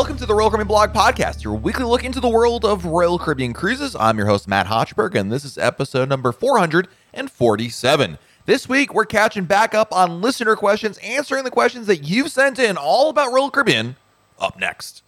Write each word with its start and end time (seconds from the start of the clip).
Welcome 0.00 0.16
to 0.16 0.24
the 0.24 0.34
Royal 0.34 0.48
Caribbean 0.48 0.66
Blog 0.66 0.94
Podcast, 0.94 1.44
your 1.44 1.52
weekly 1.52 1.84
look 1.84 2.04
into 2.04 2.20
the 2.20 2.28
world 2.28 2.64
of 2.64 2.86
Royal 2.86 3.18
Caribbean 3.18 3.52
cruises. 3.52 3.94
I'm 3.94 4.16
your 4.16 4.28
host, 4.28 4.48
Matt 4.48 4.66
Hochberg, 4.66 5.14
and 5.14 5.30
this 5.30 5.44
is 5.44 5.58
episode 5.58 6.08
number 6.08 6.32
447. 6.32 8.18
This 8.46 8.66
week, 8.66 8.94
we're 8.94 9.04
catching 9.04 9.44
back 9.44 9.74
up 9.74 9.92
on 9.92 10.22
listener 10.22 10.56
questions, 10.56 10.96
answering 11.02 11.44
the 11.44 11.50
questions 11.50 11.86
that 11.86 11.98
you've 11.98 12.30
sent 12.30 12.58
in 12.58 12.78
all 12.78 13.10
about 13.10 13.30
Royal 13.30 13.50
Caribbean. 13.50 13.96
Up 14.38 14.58
next. 14.58 15.02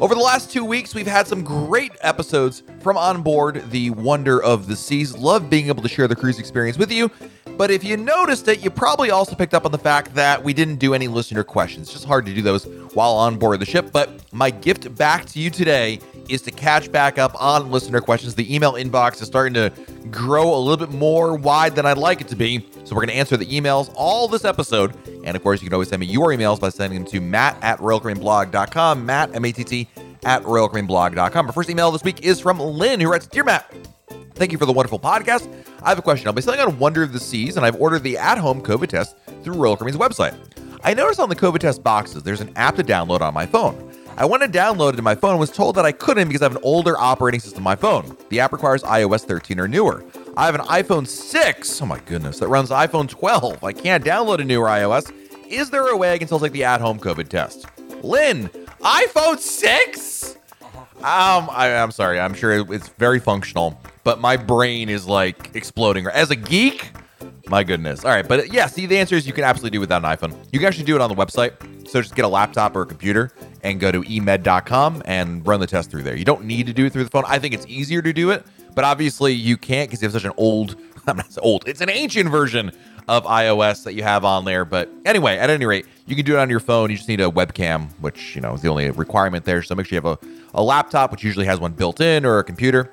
Over 0.00 0.14
the 0.14 0.20
last 0.20 0.52
two 0.52 0.64
weeks, 0.64 0.94
we've 0.94 1.04
had 1.08 1.26
some 1.26 1.42
great 1.42 1.90
episodes 2.00 2.62
from 2.78 2.96
on 2.96 3.22
board 3.22 3.68
the 3.72 3.90
Wonder 3.90 4.40
of 4.40 4.68
the 4.68 4.76
Seas. 4.76 5.16
Love 5.16 5.50
being 5.50 5.66
able 5.66 5.82
to 5.82 5.88
share 5.88 6.06
the 6.06 6.14
cruise 6.14 6.38
experience 6.38 6.78
with 6.78 6.92
you. 6.92 7.10
But 7.56 7.70
if 7.70 7.84
you 7.84 7.96
noticed 7.96 8.48
it, 8.48 8.64
you 8.64 8.70
probably 8.70 9.10
also 9.10 9.36
picked 9.36 9.54
up 9.54 9.64
on 9.64 9.72
the 9.72 9.78
fact 9.78 10.14
that 10.14 10.42
we 10.42 10.52
didn't 10.52 10.76
do 10.76 10.92
any 10.92 11.06
listener 11.06 11.44
questions. 11.44 11.86
It's 11.86 11.92
just 11.92 12.04
hard 12.04 12.26
to 12.26 12.34
do 12.34 12.42
those 12.42 12.66
while 12.94 13.12
on 13.12 13.38
board 13.38 13.60
the 13.60 13.66
ship. 13.66 13.90
But 13.92 14.10
my 14.32 14.50
gift 14.50 14.94
back 14.96 15.24
to 15.26 15.38
you 15.38 15.50
today 15.50 16.00
is 16.28 16.42
to 16.42 16.50
catch 16.50 16.90
back 16.90 17.18
up 17.18 17.40
on 17.40 17.70
listener 17.70 18.00
questions. 18.00 18.34
The 18.34 18.54
email 18.54 18.72
inbox 18.72 19.22
is 19.22 19.28
starting 19.28 19.54
to 19.54 19.72
grow 20.10 20.54
a 20.54 20.58
little 20.58 20.84
bit 20.84 20.94
more 20.94 21.36
wide 21.36 21.76
than 21.76 21.86
I'd 21.86 21.98
like 21.98 22.20
it 22.20 22.28
to 22.28 22.36
be. 22.36 22.66
So 22.84 22.94
we're 22.94 23.02
going 23.02 23.08
to 23.08 23.16
answer 23.16 23.36
the 23.36 23.46
emails 23.46 23.92
all 23.94 24.26
this 24.26 24.44
episode. 24.44 24.92
And 25.24 25.36
of 25.36 25.42
course, 25.42 25.62
you 25.62 25.68
can 25.68 25.74
always 25.74 25.88
send 25.88 26.00
me 26.00 26.06
your 26.06 26.28
emails 26.28 26.58
by 26.58 26.70
sending 26.70 27.04
them 27.04 27.10
to 27.12 27.20
matt 27.20 27.56
at 27.62 27.78
royalcaribbeanblog.com, 27.78 29.06
matt, 29.06 29.34
M-A-T-T, 29.34 29.88
at 30.24 30.42
royalcaribbeanblog.com. 30.42 31.46
Our 31.46 31.52
first 31.52 31.70
email 31.70 31.90
this 31.92 32.02
week 32.02 32.22
is 32.22 32.40
from 32.40 32.58
Lynn, 32.58 33.00
who 33.00 33.08
writes, 33.08 33.26
Dear 33.26 33.44
Matt, 33.44 33.72
Thank 34.34 34.50
you 34.50 34.58
for 34.58 34.66
the 34.66 34.72
wonderful 34.72 34.98
podcast. 34.98 35.48
I 35.84 35.90
have 35.90 35.98
a 35.98 36.02
question. 36.02 36.26
I'll 36.26 36.32
be 36.32 36.40
selling 36.40 36.60
on 36.60 36.78
Wonder 36.78 37.02
of 37.02 37.12
the 37.12 37.20
Seas, 37.20 37.58
and 37.58 37.66
I've 37.66 37.78
ordered 37.78 38.02
the 38.02 38.16
at 38.16 38.38
home 38.38 38.62
COVID 38.62 38.88
test 38.88 39.16
through 39.42 39.54
Royal 39.56 39.76
Caribbean's 39.76 40.00
website. 40.00 40.34
I 40.82 40.94
noticed 40.94 41.20
on 41.20 41.28
the 41.28 41.36
COVID 41.36 41.58
test 41.58 41.82
boxes 41.82 42.22
there's 42.22 42.40
an 42.40 42.50
app 42.56 42.76
to 42.76 42.82
download 42.82 43.20
on 43.20 43.34
my 43.34 43.44
phone. 43.44 43.92
I 44.16 44.24
went 44.24 44.42
and 44.42 44.52
downloaded 44.52 44.94
it 44.94 44.96
to 44.96 45.02
my 45.02 45.14
phone 45.14 45.32
and 45.32 45.40
was 45.40 45.50
told 45.50 45.74
that 45.74 45.84
I 45.84 45.92
couldn't 45.92 46.28
because 46.28 46.40
I 46.40 46.46
have 46.46 46.56
an 46.56 46.62
older 46.62 46.96
operating 46.98 47.40
system 47.40 47.58
on 47.58 47.64
my 47.64 47.76
phone. 47.76 48.16
The 48.30 48.40
app 48.40 48.52
requires 48.52 48.82
iOS 48.82 49.24
13 49.24 49.60
or 49.60 49.68
newer. 49.68 50.04
I 50.38 50.46
have 50.46 50.54
an 50.54 50.62
iPhone 50.62 51.06
6, 51.06 51.82
oh 51.82 51.86
my 51.86 51.98
goodness, 52.06 52.38
that 52.38 52.48
runs 52.48 52.70
iPhone 52.70 53.06
12. 53.06 53.62
I 53.62 53.72
can't 53.72 54.02
download 54.02 54.38
a 54.38 54.44
newer 54.44 54.68
iOS. 54.68 55.12
Is 55.48 55.68
there 55.68 55.88
a 55.88 55.96
way 55.96 56.14
I 56.14 56.18
can 56.18 56.28
still 56.28 56.40
take 56.40 56.52
the 56.52 56.64
at 56.64 56.80
home 56.80 56.98
COVID 56.98 57.28
test? 57.28 57.66
Lynn, 58.02 58.48
iPhone 58.80 59.38
6? 59.38 60.36
Um, 60.98 61.50
I, 61.50 61.68
am 61.68 61.90
sorry. 61.90 62.18
I'm 62.18 62.32
sure 62.32 62.72
it's 62.72 62.88
very 62.88 63.20
functional, 63.20 63.78
but 64.04 64.20
my 64.20 64.36
brain 64.36 64.88
is 64.88 65.06
like 65.06 65.50
exploding. 65.54 66.06
As 66.06 66.30
a 66.30 66.36
geek, 66.36 66.92
my 67.48 67.64
goodness. 67.64 68.04
All 68.04 68.10
right, 68.10 68.26
but 68.26 68.40
uh, 68.40 68.42
yeah, 68.52 68.66
see, 68.66 68.86
the 68.86 68.98
answer 68.98 69.16
is 69.16 69.26
you 69.26 69.32
can 69.32 69.44
absolutely 69.44 69.70
do 69.70 69.78
it 69.78 69.80
without 69.80 70.04
an 70.04 70.16
iPhone. 70.16 70.36
You 70.52 70.58
can 70.58 70.68
actually 70.68 70.84
do 70.84 70.94
it 70.94 71.00
on 71.00 71.10
the 71.10 71.16
website. 71.16 71.54
So 71.88 72.00
just 72.00 72.14
get 72.14 72.24
a 72.24 72.28
laptop 72.28 72.74
or 72.74 72.82
a 72.82 72.86
computer 72.86 73.30
and 73.62 73.78
go 73.78 73.92
to 73.92 74.00
emed.com 74.00 75.02
and 75.04 75.46
run 75.46 75.60
the 75.60 75.66
test 75.66 75.90
through 75.90 76.02
there. 76.02 76.16
You 76.16 76.24
don't 76.24 76.44
need 76.44 76.66
to 76.66 76.72
do 76.72 76.86
it 76.86 76.92
through 76.92 77.04
the 77.04 77.10
phone. 77.10 77.24
I 77.26 77.38
think 77.38 77.54
it's 77.54 77.66
easier 77.66 78.02
to 78.02 78.12
do 78.12 78.30
it, 78.30 78.44
but 78.74 78.84
obviously 78.84 79.32
you 79.32 79.56
can't 79.56 79.88
because 79.88 80.02
you 80.02 80.06
have 80.06 80.12
such 80.12 80.24
an 80.24 80.32
old, 80.36 80.76
I'm 81.06 81.18
not 81.18 81.32
so 81.32 81.40
old, 81.42 81.68
it's 81.68 81.80
an 81.80 81.90
ancient 81.90 82.30
version 82.30 82.72
of 83.06 83.24
iOS 83.24 83.84
that 83.84 83.94
you 83.94 84.02
have 84.02 84.24
on 84.24 84.44
there. 84.44 84.64
But 84.64 84.90
anyway, 85.04 85.36
at 85.36 85.50
any 85.50 85.66
rate, 85.66 85.86
you 86.06 86.16
can 86.16 86.24
do 86.24 86.36
it 86.36 86.38
on 86.38 86.48
your 86.50 86.60
phone. 86.60 86.90
You 86.90 86.96
just 86.96 87.08
need 87.08 87.20
a 87.20 87.30
webcam, 87.30 87.90
which, 88.00 88.34
you 88.34 88.40
know, 88.40 88.54
is 88.54 88.62
the 88.62 88.68
only 88.68 88.90
requirement 88.90 89.44
there. 89.44 89.62
So 89.62 89.74
make 89.74 89.86
sure 89.86 89.96
you 89.96 90.02
have 90.02 90.18
a, 90.18 90.26
a 90.54 90.62
laptop, 90.62 91.10
which 91.10 91.22
usually 91.22 91.46
has 91.46 91.60
one 91.60 91.72
built 91.72 92.00
in, 92.00 92.24
or 92.24 92.38
a 92.38 92.44
computer. 92.44 92.90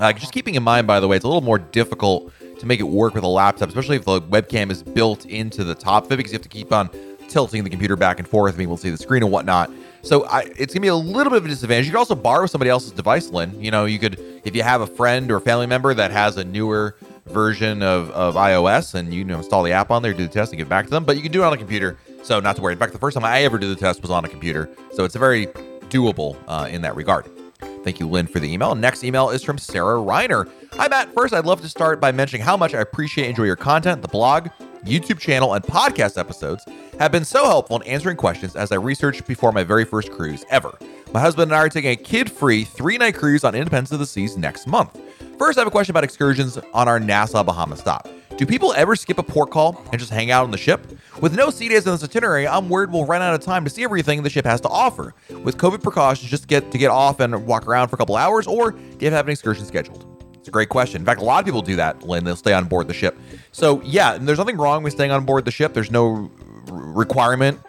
Uh, 0.00 0.12
just 0.14 0.32
keeping 0.32 0.54
in 0.54 0.62
mind, 0.62 0.86
by 0.86 0.98
the 0.98 1.06
way, 1.06 1.16
it's 1.16 1.24
a 1.24 1.28
little 1.28 1.42
more 1.42 1.58
difficult 1.58 2.32
to 2.58 2.66
make 2.66 2.80
it 2.80 2.84
work 2.84 3.14
with 3.14 3.22
a 3.22 3.28
laptop, 3.28 3.68
especially 3.68 3.96
if 3.96 4.04
the 4.04 4.20
webcam 4.22 4.70
is 4.70 4.82
built 4.82 5.26
into 5.26 5.62
the 5.62 5.74
top 5.74 6.06
of 6.06 6.12
it, 6.12 6.16
because 6.16 6.32
you 6.32 6.36
have 6.36 6.42
to 6.42 6.48
keep 6.48 6.72
on 6.72 6.88
tilting 7.28 7.62
the 7.64 7.70
computer 7.70 7.96
back 7.96 8.18
and 8.18 8.26
forth, 8.26 8.58
and 8.58 8.68
to 8.68 8.76
see 8.78 8.90
the 8.90 8.96
screen 8.96 9.22
and 9.22 9.30
whatnot. 9.30 9.70
So 10.02 10.24
I, 10.24 10.50
it's 10.56 10.72
gonna 10.72 10.80
be 10.80 10.88
a 10.88 10.94
little 10.94 11.30
bit 11.30 11.36
of 11.36 11.44
a 11.44 11.48
disadvantage. 11.48 11.84
You 11.84 11.92
could 11.92 11.98
also 11.98 12.14
borrow 12.14 12.46
somebody 12.46 12.70
else's 12.70 12.92
device, 12.92 13.28
Lynn. 13.28 13.62
You 13.62 13.70
know, 13.70 13.84
you 13.84 13.98
could 13.98 14.18
if 14.44 14.56
you 14.56 14.62
have 14.62 14.80
a 14.80 14.86
friend 14.86 15.30
or 15.30 15.36
a 15.36 15.40
family 15.40 15.66
member 15.66 15.92
that 15.92 16.10
has 16.10 16.38
a 16.38 16.44
newer 16.44 16.96
version 17.26 17.82
of, 17.82 18.10
of 18.10 18.34
iOS 18.34 18.94
and 18.94 19.12
you 19.12 19.22
know 19.22 19.38
install 19.38 19.62
the 19.62 19.72
app 19.72 19.90
on 19.90 20.02
there, 20.02 20.14
do 20.14 20.26
the 20.26 20.32
test, 20.32 20.52
and 20.52 20.58
give 20.58 20.68
back 20.68 20.86
to 20.86 20.90
them. 20.90 21.04
But 21.04 21.16
you 21.16 21.22
can 21.22 21.30
do 21.30 21.42
it 21.42 21.46
on 21.46 21.52
a 21.52 21.58
computer, 21.58 21.98
so 22.22 22.40
not 22.40 22.56
to 22.56 22.62
worry. 22.62 22.72
In 22.72 22.78
fact, 22.78 22.94
the 22.94 22.98
first 22.98 23.14
time 23.14 23.24
I 23.24 23.42
ever 23.42 23.58
did 23.58 23.68
the 23.68 23.76
test 23.76 24.00
was 24.00 24.10
on 24.10 24.24
a 24.24 24.28
computer, 24.28 24.70
so 24.92 25.04
it's 25.04 25.14
a 25.14 25.18
very 25.18 25.46
doable 25.90 26.36
uh, 26.48 26.68
in 26.70 26.80
that 26.82 26.96
regard. 26.96 27.30
Thank 27.82 27.98
you, 27.98 28.06
Lynn, 28.08 28.26
for 28.26 28.40
the 28.40 28.52
email. 28.52 28.74
Next 28.74 29.04
email 29.04 29.30
is 29.30 29.42
from 29.42 29.56
Sarah 29.56 29.96
Reiner. 29.96 30.50
Hi, 30.74 30.88
Matt. 30.88 31.12
First, 31.14 31.32
I'd 31.32 31.46
love 31.46 31.62
to 31.62 31.68
start 31.68 32.00
by 32.00 32.12
mentioning 32.12 32.44
how 32.44 32.56
much 32.56 32.74
I 32.74 32.80
appreciate 32.80 33.24
and 33.24 33.30
enjoy 33.30 33.44
your 33.44 33.56
content. 33.56 34.02
The 34.02 34.08
blog, 34.08 34.48
YouTube 34.84 35.18
channel, 35.18 35.54
and 35.54 35.64
podcast 35.64 36.18
episodes 36.18 36.64
have 36.98 37.10
been 37.10 37.24
so 37.24 37.44
helpful 37.44 37.80
in 37.80 37.86
answering 37.86 38.18
questions 38.18 38.54
as 38.54 38.70
I 38.70 38.76
researched 38.76 39.26
before 39.26 39.52
my 39.52 39.64
very 39.64 39.86
first 39.86 40.10
cruise 40.12 40.44
ever. 40.50 40.78
My 41.12 41.20
husband 41.20 41.50
and 41.50 41.56
I 41.58 41.62
are 41.64 41.68
taking 41.70 41.90
a 41.90 41.96
kid 41.96 42.30
free 42.30 42.64
three 42.64 42.98
night 42.98 43.14
cruise 43.14 43.44
on 43.44 43.54
Independence 43.54 43.92
of 43.92 43.98
the 43.98 44.06
Seas 44.06 44.36
next 44.36 44.66
month. 44.66 45.00
First, 45.38 45.58
I 45.58 45.62
have 45.62 45.68
a 45.68 45.70
question 45.70 45.92
about 45.92 46.04
excursions 46.04 46.58
on 46.74 46.86
our 46.86 47.00
Nassau 47.00 47.42
Bahamas 47.42 47.80
stop. 47.80 48.08
Do 48.36 48.46
people 48.46 48.72
ever 48.74 48.94
skip 48.94 49.18
a 49.18 49.22
port 49.22 49.50
call 49.50 49.82
and 49.90 49.98
just 49.98 50.12
hang 50.12 50.30
out 50.30 50.44
on 50.44 50.50
the 50.50 50.58
ship? 50.58 50.86
With 51.20 51.34
no 51.34 51.50
sea 51.50 51.68
days 51.68 51.84
in 51.84 51.92
this 51.92 52.02
itinerary, 52.02 52.48
I'm 52.48 52.70
worried 52.70 52.90
we'll 52.90 53.04
run 53.04 53.20
out 53.20 53.34
of 53.34 53.40
time 53.40 53.64
to 53.64 53.70
see 53.70 53.84
everything 53.84 54.22
the 54.22 54.30
ship 54.30 54.46
has 54.46 54.60
to 54.62 54.68
offer. 54.68 55.14
With 55.42 55.58
COVID 55.58 55.82
precautions, 55.82 56.30
just 56.30 56.48
get 56.48 56.70
to 56.72 56.78
get 56.78 56.90
off 56.90 57.20
and 57.20 57.46
walk 57.46 57.66
around 57.66 57.88
for 57.88 57.96
a 57.96 57.98
couple 57.98 58.16
hours, 58.16 58.46
or 58.46 58.72
do 58.72 58.80
you 59.00 59.10
have 59.10 59.26
an 59.26 59.32
excursion 59.32 59.66
scheduled? 59.66 60.06
It's 60.38 60.48
a 60.48 60.50
great 60.50 60.70
question. 60.70 61.02
In 61.02 61.04
fact, 61.04 61.20
a 61.20 61.24
lot 61.24 61.40
of 61.40 61.44
people 61.44 61.60
do 61.60 61.76
that, 61.76 62.02
Lynn. 62.02 62.24
They'll 62.24 62.36
stay 62.36 62.54
on 62.54 62.64
board 62.64 62.88
the 62.88 62.94
ship. 62.94 63.18
So, 63.52 63.82
yeah, 63.82 64.16
there's 64.16 64.38
nothing 64.38 64.56
wrong 64.56 64.82
with 64.82 64.94
staying 64.94 65.10
on 65.10 65.26
board 65.26 65.44
the 65.44 65.50
ship. 65.50 65.74
There's 65.74 65.90
no 65.90 66.30
requirement 66.70 67.60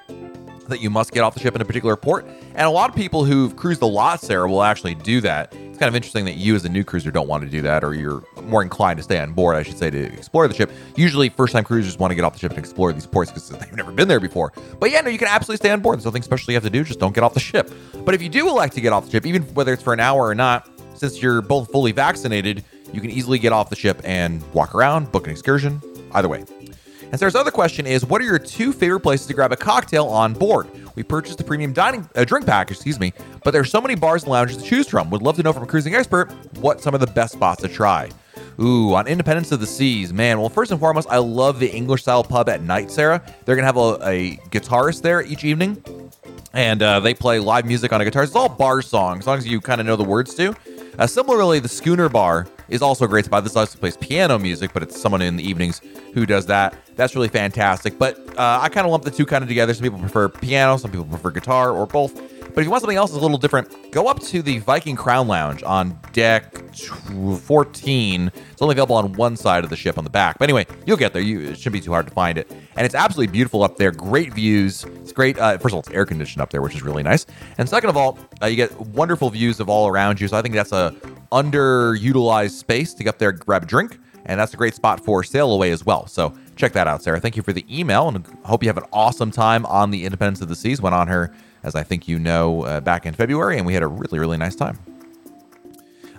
that 0.70 0.80
you 0.80 0.90
must 0.90 1.12
get 1.12 1.22
off 1.22 1.34
the 1.34 1.42
ship 1.42 1.54
in 1.54 1.62
a 1.62 1.66
particular 1.66 1.98
port. 1.98 2.26
And 2.56 2.62
a 2.62 2.70
lot 2.70 2.90
of 2.90 2.96
people 2.96 3.26
who've 3.26 3.54
cruised 3.58 3.82
a 3.82 3.86
lot, 3.88 4.22
Sarah, 4.22 4.50
will 4.50 4.64
actually 4.64 4.96
do 4.96 5.20
that. 5.20 5.54
Kind 5.82 5.90
of 5.90 5.96
interesting 5.96 6.26
that 6.26 6.38
you, 6.38 6.54
as 6.54 6.64
a 6.64 6.70
new 6.70 6.84
cruiser, 6.84 7.10
don't 7.10 7.28
want 7.28 7.44
to 7.44 7.50
do 7.50 7.64
that, 7.64 7.84
or 7.84 7.96
you're 7.96 8.24
more 8.44 8.62
inclined 8.62 8.98
to 8.98 9.04
stay 9.04 9.18
on 9.20 9.34
board, 9.34 9.56
I 9.56 9.64
should 9.64 9.80
say, 9.80 9.90
to 9.90 10.14
explore 10.14 10.48
the 10.48 10.54
ship. 10.54 10.70
Usually, 10.96 11.30
first 11.30 11.54
time 11.54 11.64
cruisers 11.64 11.98
want 11.98 12.12
to 12.12 12.16
get 12.16 12.24
off 12.24 12.34
the 12.34 12.40
ship 12.40 12.52
and 12.52 12.60
explore 12.60 12.94
these 12.94 13.08
ports 13.08 13.32
because 13.32 13.50
they've 13.50 13.76
never 13.76 13.92
been 13.92 14.08
there 14.08 14.20
before. 14.20 14.54
But 14.80 14.92
yeah, 14.92 15.02
no, 15.02 15.10
you 15.10 15.18
can 15.18 15.28
absolutely 15.28 15.58
stay 15.58 15.72
on 15.72 15.80
board. 15.82 15.98
There's 15.98 16.06
nothing 16.06 16.22
special 16.22 16.52
you 16.52 16.56
have 16.56 16.64
to 16.66 16.70
do, 16.70 16.84
just 16.84 17.00
don't 17.00 17.16
get 17.16 17.24
off 17.24 17.34
the 17.34 17.40
ship. 17.40 17.72
But 18.06 18.14
if 18.14 18.22
you 18.22 18.30
do 18.30 18.48
elect 18.48 18.76
to 18.76 18.82
get 18.82 18.94
off 18.94 19.06
the 19.06 19.12
ship, 19.12 19.26
even 19.26 19.42
whether 19.56 19.74
it's 19.74 19.82
for 19.82 19.92
an 19.92 20.00
hour 20.00 20.28
or 20.28 20.36
not, 20.36 20.70
since 20.94 21.20
you're 21.20 21.42
both 21.42 21.72
fully 21.72 21.94
vaccinated, 21.94 22.64
you 22.94 23.02
can 23.02 23.10
easily 23.10 23.40
get 23.40 23.52
off 23.52 23.72
the 23.72 23.76
ship 23.76 24.02
and 24.04 24.44
walk 24.54 24.76
around, 24.76 25.12
book 25.12 25.26
an 25.26 25.32
excursion, 25.32 25.82
either 26.12 26.30
way. 26.30 26.46
And 27.12 27.18
Sarah's 27.20 27.34
other 27.34 27.50
question 27.50 27.88
is, 27.88 28.06
what 28.06 28.22
are 28.22 28.26
your 28.26 28.38
two 28.38 28.72
favorite 28.72 29.00
places 29.00 29.26
to 29.26 29.34
grab 29.34 29.52
a 29.52 29.58
cocktail 29.58 30.06
on 30.06 30.34
board? 30.34 30.68
We 30.96 31.04
purchased 31.04 31.40
a 31.42 31.44
premium 31.44 31.74
dining 31.74 32.08
uh, 32.16 32.26
drink 32.26 32.46
package, 32.46 32.78
excuse 32.78 33.00
me, 33.00 33.14
but 33.44 33.52
there's 33.52 33.70
so 33.70 33.82
many 33.82 33.96
bars 33.96 34.24
and 34.24 34.32
lounges 34.32 34.58
to 34.58 34.64
choose 34.64 34.88
from. 34.88 35.10
Would 35.10 35.22
love 35.22 35.36
to 35.38 35.44
know 35.44 35.54
from 35.54 35.64
a 35.64 35.68
cruising 35.68 35.96
expert 35.96 36.32
what 36.58 36.82
some 36.82 36.94
of 36.94 37.00
the 37.00 37.08
best 37.08 37.34
spots 37.34 37.62
to 37.62 37.68
try. 37.68 38.10
Ooh, 38.60 38.94
on 38.94 39.08
Independence 39.08 39.52
of 39.52 39.60
the 39.60 39.66
Seas, 39.66 40.14
man. 40.14 40.40
Well, 40.40 40.50
first 40.50 40.72
and 40.72 40.80
foremost, 40.80 41.08
I 41.10 41.18
love 41.18 41.60
the 41.60 41.70
English 41.70 42.04
style 42.04 42.24
pub 42.24 42.50
at 42.50 42.62
night, 42.62 42.92
Sarah. 42.92 43.24
They're 43.46 43.56
gonna 43.56 43.66
have 43.66 43.78
a, 43.78 43.98
a 44.04 44.38
guitarist 44.50 45.02
there 45.02 45.22
each 45.22 45.44
evening, 45.44 45.84
and 46.54 46.84
uh, 46.84 47.00
they 47.00 47.14
play 47.14 47.40
live 47.40 47.66
music 47.66 47.94
on 47.94 48.02
a 48.02 48.04
guitar. 48.04 48.24
It's 48.24 48.36
all 48.36 48.50
bar 48.50 48.82
songs, 48.82 49.22
as 49.22 49.28
long 49.28 49.38
as 49.38 49.48
you 49.48 49.62
kind 49.62 49.82
of 49.82 49.88
know 49.88 49.96
the 49.96 50.04
words 50.04 50.36
to. 50.36 50.56
Uh, 50.98 51.08
similarly, 51.08 51.60
the 51.60 51.70
Schooner 51.70 52.10
Bar 52.10 52.48
is 52.70 52.82
also 52.82 53.06
a 53.06 53.08
great 53.08 53.26
spot. 53.26 53.44
This 53.44 53.56
also 53.56 53.78
plays 53.78 53.98
piano 53.98 54.38
music, 54.40 54.72
but 54.74 54.84
it's 54.84 55.00
someone 55.00 55.22
in 55.22 55.36
the 55.36 55.44
evenings 55.44 55.82
who 56.14 56.26
does 56.26 56.46
that. 56.48 56.76
That's 56.96 57.16
really 57.16 57.30
fantastic. 57.30 57.98
But 57.98 58.18
uh, 58.38 58.60
I 58.62 58.70
kind 58.70 58.86
of 58.86 58.92
lump 58.92 59.04
the 59.04 59.12
two 59.12 59.26
kind 59.26 59.44
of 59.44 59.48
together. 59.48 59.74
Some 59.74 59.84
people 59.84 60.00
prefer 60.00 60.30
piano, 60.30 60.78
some 60.78 60.92
people 60.92 61.06
prefer 61.06 61.32
guitar, 61.32 61.72
or 61.72 61.86
both. 61.86 62.16
But 62.54 62.60
if 62.62 62.66
you 62.66 62.72
want 62.72 62.82
something 62.82 62.98
else 62.98 63.12
that's 63.12 63.20
a 63.20 63.22
little 63.22 63.38
different, 63.38 63.92
go 63.92 64.08
up 64.08 64.20
to 64.24 64.42
the 64.42 64.60
Viking 64.60 64.98
Crown 64.98 65.28
Lounge 65.28 65.64
on 65.64 65.98
deck 66.12 66.54
14. 66.76 68.32
It's 68.52 68.62
only 68.62 68.74
available 68.74 68.98
on 68.98 69.14
one 69.14 69.38
side 69.38 69.64
of 69.64 69.70
the 69.70 69.78
ship 69.78 69.98
on 69.98 70.04
the 70.04 70.10
back. 70.10 70.38
But 70.38 70.50
anyway, 70.50 70.66
you'll 70.86 70.98
get 70.98 71.14
there. 71.14 71.22
You, 71.22 71.40
it 71.52 71.58
shouldn't 71.58 71.74
be 71.74 71.82
too 71.82 71.92
hard 71.92 72.08
to 72.08 72.14
find 72.14 72.38
it. 72.38 72.52
And 72.76 72.86
it's 72.86 72.96
absolutely 72.96 73.32
beautiful 73.32 73.64
up 73.64 73.78
there. 73.78 73.92
Great 73.92 74.34
views. 74.34 74.86
It's 75.12 75.18
great. 75.18 75.38
Uh, 75.38 75.58
first 75.58 75.74
of 75.74 75.74
all, 75.74 75.80
it's 75.82 75.90
air 75.90 76.06
conditioned 76.06 76.42
up 76.42 76.52
there, 76.52 76.62
which 76.62 76.74
is 76.74 76.84
really 76.84 77.04
nice. 77.04 77.26
And 77.58 77.68
second 77.68 77.90
of 77.90 77.98
all, 77.98 78.18
uh, 78.42 78.46
you 78.46 78.56
get 78.56 78.80
wonderful 78.80 79.30
views 79.30 79.60
of 79.60 79.68
all 79.68 79.90
around 79.90 80.22
you. 80.22 80.30
So 80.30 80.38
I 80.38 80.42
think 80.42 80.56
that's 80.56 80.72
a 80.72 80.96
underutilized 81.34 82.52
space 82.52 82.94
to 82.94 83.04
get 83.04 83.10
up 83.10 83.18
there, 83.20 83.34
grab 83.34 83.64
a 83.64 83.66
drink. 83.66 84.00
And 84.24 84.40
that's 84.40 84.54
a 84.54 84.58
great 84.58 84.74
spot 84.74 85.04
for 85.04 85.22
sail 85.22 85.52
away 85.52 85.72
as 85.72 85.86
well. 85.86 86.08
So 86.08 86.34
check 86.56 86.72
that 86.74 86.88
out, 86.88 87.04
Sarah. 87.04 87.20
Thank 87.20 87.36
you 87.36 87.44
for 87.44 87.52
the 87.52 87.66
email 87.70 88.08
and 88.08 88.26
hope 88.46 88.64
you 88.64 88.70
have 88.70 88.78
an 88.78 88.86
awesome 88.94 89.32
time 89.32 89.66
on 89.66 89.92
the 89.92 90.06
Independence 90.06 90.40
of 90.40 90.48
the 90.48 90.56
Seas. 90.56 90.82
Went 90.82 90.96
on 90.96 91.10
her 91.10 91.34
as 91.64 91.76
I 91.76 91.84
think 91.84 92.08
you 92.08 92.18
know, 92.18 92.64
uh, 92.64 92.80
back 92.80 93.06
in 93.06 93.14
February, 93.14 93.58
and 93.58 93.66
we 93.68 93.74
had 93.74 93.84
a 93.84 93.88
really, 93.88 94.18
really 94.18 94.38
nice 94.38 94.56
time. 94.56 94.80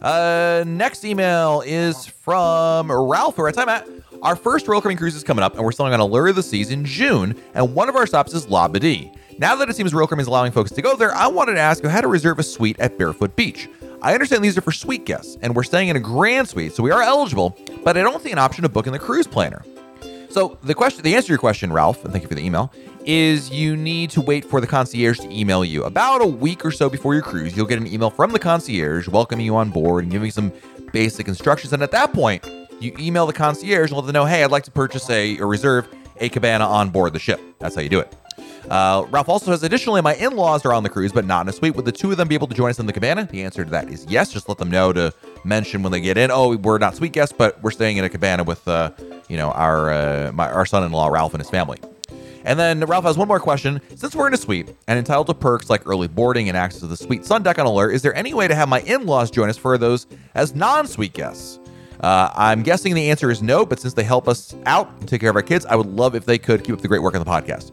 Uh, 0.03 0.65
next 0.67 1.05
email 1.05 1.63
is 1.65 2.07
from 2.07 2.91
Ralph, 2.91 3.37
who 3.37 3.43
writes, 3.43 3.57
Hi, 3.57 3.65
Matt. 3.65 3.89
Our 4.23 4.37
first 4.37 4.69
Royal 4.69 4.81
Caribbean 4.81 4.99
cruise 4.99 5.15
is 5.15 5.25
coming 5.25 5.43
up, 5.43 5.55
and 5.55 5.65
we're 5.65 5.73
selling 5.73 5.93
on 5.93 6.01
Allure 6.01 6.29
of 6.29 6.37
the 6.37 6.43
Seas 6.43 6.71
in 6.71 6.85
June, 6.85 7.41
and 7.55 7.75
one 7.75 7.89
of 7.89 7.97
our 7.97 8.07
stops 8.07 8.35
is 8.35 8.47
Labadee. 8.47 9.17
Now 9.39 9.57
that 9.57 9.69
it 9.69 9.75
seems 9.75 9.95
Royal 9.95 10.07
Caribbean 10.07 10.23
is 10.23 10.29
allowing 10.29 10.53
folks 10.53 10.71
to 10.73 10.83
go 10.83 10.97
there, 10.97 11.13
I 11.15 11.27
wanted 11.27 11.55
to 11.55 11.61
ask 11.61 11.83
you 11.83 11.89
how 11.89 12.01
to 12.01 12.09
reserve 12.09 12.39
a 12.39 12.43
suite 12.43 12.79
at 12.79 12.99
Barefoot 12.99 13.35
Beach. 13.35 13.69
I 14.01 14.15
understand 14.15 14.45
these 14.45 14.59
are 14.59 14.61
for 14.61 14.73
suite 14.73 15.07
guests, 15.07 15.39
and 15.43 15.55
we're 15.55 15.63
staying 15.63 15.89
in 15.89 15.97
a 15.97 16.01
grand 16.01 16.49
suite, 16.49 16.73
so 16.73 16.83
we 16.83 16.91
are 16.91 17.03
eligible, 17.03 17.57
but 17.85 17.97
I 17.97 18.03
don't 18.03 18.23
see 18.23 18.33
an 18.33 18.39
option 18.39 18.65
of 18.65 18.73
booking 18.73 18.93
the 18.93 18.99
cruise 18.99 19.27
planner. 19.27 19.65
So 20.31 20.59
the 20.63 20.75
question, 20.75 21.03
the 21.03 21.15
answer 21.15 21.27
to 21.27 21.33
your 21.33 21.39
question, 21.39 21.73
Ralph, 21.73 22.05
and 22.05 22.13
thank 22.13 22.23
you 22.23 22.29
for 22.29 22.35
the 22.35 22.45
email, 22.45 22.73
is 23.05 23.51
you 23.51 23.77
need 23.77 24.11
to 24.11 24.21
wait 24.21 24.45
for 24.45 24.61
the 24.61 24.67
concierge 24.67 25.19
to 25.21 25.31
email 25.31 25.65
you 25.65 25.85
about 25.85 26.23
a 26.23 26.27
week 26.27 26.65
or 26.65 26.71
so 26.71 26.89
before 26.89 27.15
your 27.15 27.23
cruise. 27.23 27.57
You'll 27.57 27.67
get 27.67 27.79
an 27.79 27.87
email 27.87 28.11
from 28.11 28.33
the 28.33 28.39
concierge 28.39 29.09
welcoming 29.09 29.47
you 29.47 29.57
on 29.57 29.71
board 29.71 30.05
and 30.05 30.13
giving 30.13 30.31
some 30.31 30.53
basic 30.93 31.29
instructions. 31.29 31.73
And 31.73 31.83
at 31.83 31.91
that 31.91 32.13
point, 32.13 32.45
you 32.81 32.95
email 32.99 33.27
the 33.27 33.33
concierge 33.33 33.91
and 33.91 33.97
let 33.99 34.07
them 34.07 34.13
know, 34.15 34.25
hey, 34.25 34.45
I'd 34.45 34.51
like 34.51 34.65
to 34.65 34.71
purchase 34.71 35.09
a 35.11 35.39
or 35.39 35.47
reserve 35.47 35.89
a 36.19 36.29
cabana 36.29 36.67
on 36.67 36.91
board 36.91 37.13
the 37.13 37.19
ship. 37.19 37.41
That's 37.59 37.75
how 37.75 37.81
you 37.81 37.89
do 37.89 38.01
it. 38.01 38.15
Uh, 38.71 39.05
Ralph 39.11 39.29
also 39.29 39.51
says, 39.51 39.63
additionally, 39.65 40.01
my 40.01 40.15
in 40.15 40.37
laws 40.37 40.65
are 40.65 40.73
on 40.73 40.83
the 40.83 40.89
cruise, 40.89 41.13
but 41.13 41.25
not 41.25 41.43
in 41.43 41.49
a 41.49 41.53
suite. 41.53 41.75
Would 41.75 41.85
the 41.85 41.93
two 41.93 42.11
of 42.13 42.17
them 42.17 42.29
be 42.29 42.35
able 42.35 42.47
to 42.47 42.55
join 42.55 42.71
us 42.71 42.79
in 42.79 42.87
the 42.87 42.93
cabana? 42.93 43.29
The 43.31 43.43
answer 43.43 43.65
to 43.65 43.71
that 43.73 43.91
is 43.91 44.07
yes. 44.09 44.33
Just 44.33 44.49
let 44.49 44.59
them 44.59 44.71
know 44.71 44.93
to 44.93 45.13
mention 45.45 45.83
when 45.83 45.93
they 45.93 46.01
get 46.01 46.17
in, 46.17 46.31
oh, 46.31 46.57
we're 46.57 46.79
not 46.79 46.95
suite 46.95 47.13
guests, 47.13 47.35
but 47.37 47.61
we're 47.63 47.73
staying 47.73 47.97
in 47.97 48.05
a 48.05 48.09
cabana 48.09 48.45
with, 48.45 48.67
uh, 48.69 48.93
you 49.29 49.37
know, 49.37 49.51
our 49.51 49.91
uh, 49.91 50.33
my, 50.33 50.51
our 50.51 50.65
son-in-law 50.65 51.09
Ralph 51.09 51.35
and 51.35 51.41
his 51.41 51.51
family. 51.51 51.79
And 52.45 52.59
then 52.59 52.81
Ralph 52.81 53.05
has 53.05 53.17
one 53.17 53.29
more 53.29 53.41
question. 53.41 53.81
Since 53.95 54.15
we're 54.15 54.27
in 54.27 54.35
a 54.35 54.39
suite 54.39 54.75
and 54.89 54.99
entitled 54.99 55.29
to 55.29 55.35
perks 55.35 55.71
like 55.71 55.87
early 55.87 56.09
boarding 56.09 56.49
and 56.49 56.57
access 56.57 56.81
to 56.81 56.87
the 56.87 56.97
suite 56.97 57.25
sun 57.25 57.43
deck 57.43 57.59
on 57.59 57.67
Allure, 57.67 57.91
is 57.91 58.03
there 58.03 58.15
any 58.15 58.35
way 58.35 58.49
to 58.49 58.55
have 58.55 58.69
my 58.69 58.81
in-laws 58.81 59.31
join 59.31 59.49
us 59.49 59.57
for 59.57 59.79
those 59.79 60.07
as 60.35 60.55
non-suite 60.55 61.13
guests? 61.13 61.59
Uh, 62.01 62.31
I'm 62.35 62.63
guessing 62.63 62.95
the 62.95 63.11
answer 63.11 63.31
is 63.31 63.43
no, 63.43 63.65
but 63.65 63.79
since 63.79 63.95
they 63.95 64.03
help 64.03 64.27
us 64.27 64.57
out 64.67 64.91
and 64.99 65.09
take 65.09 65.21
care 65.21 65.31
of 65.31 65.37
our 65.37 65.43
kids, 65.43 65.65
I 65.67 65.77
would 65.77 65.87
love 65.87 66.17
if 66.17 66.25
they 66.25 66.39
could 66.39 66.65
keep 66.65 66.75
up 66.75 66.81
the 66.81 66.89
great 66.89 67.03
work 67.03 67.15
on 67.15 67.25
the 67.25 67.31
podcast. 67.31 67.71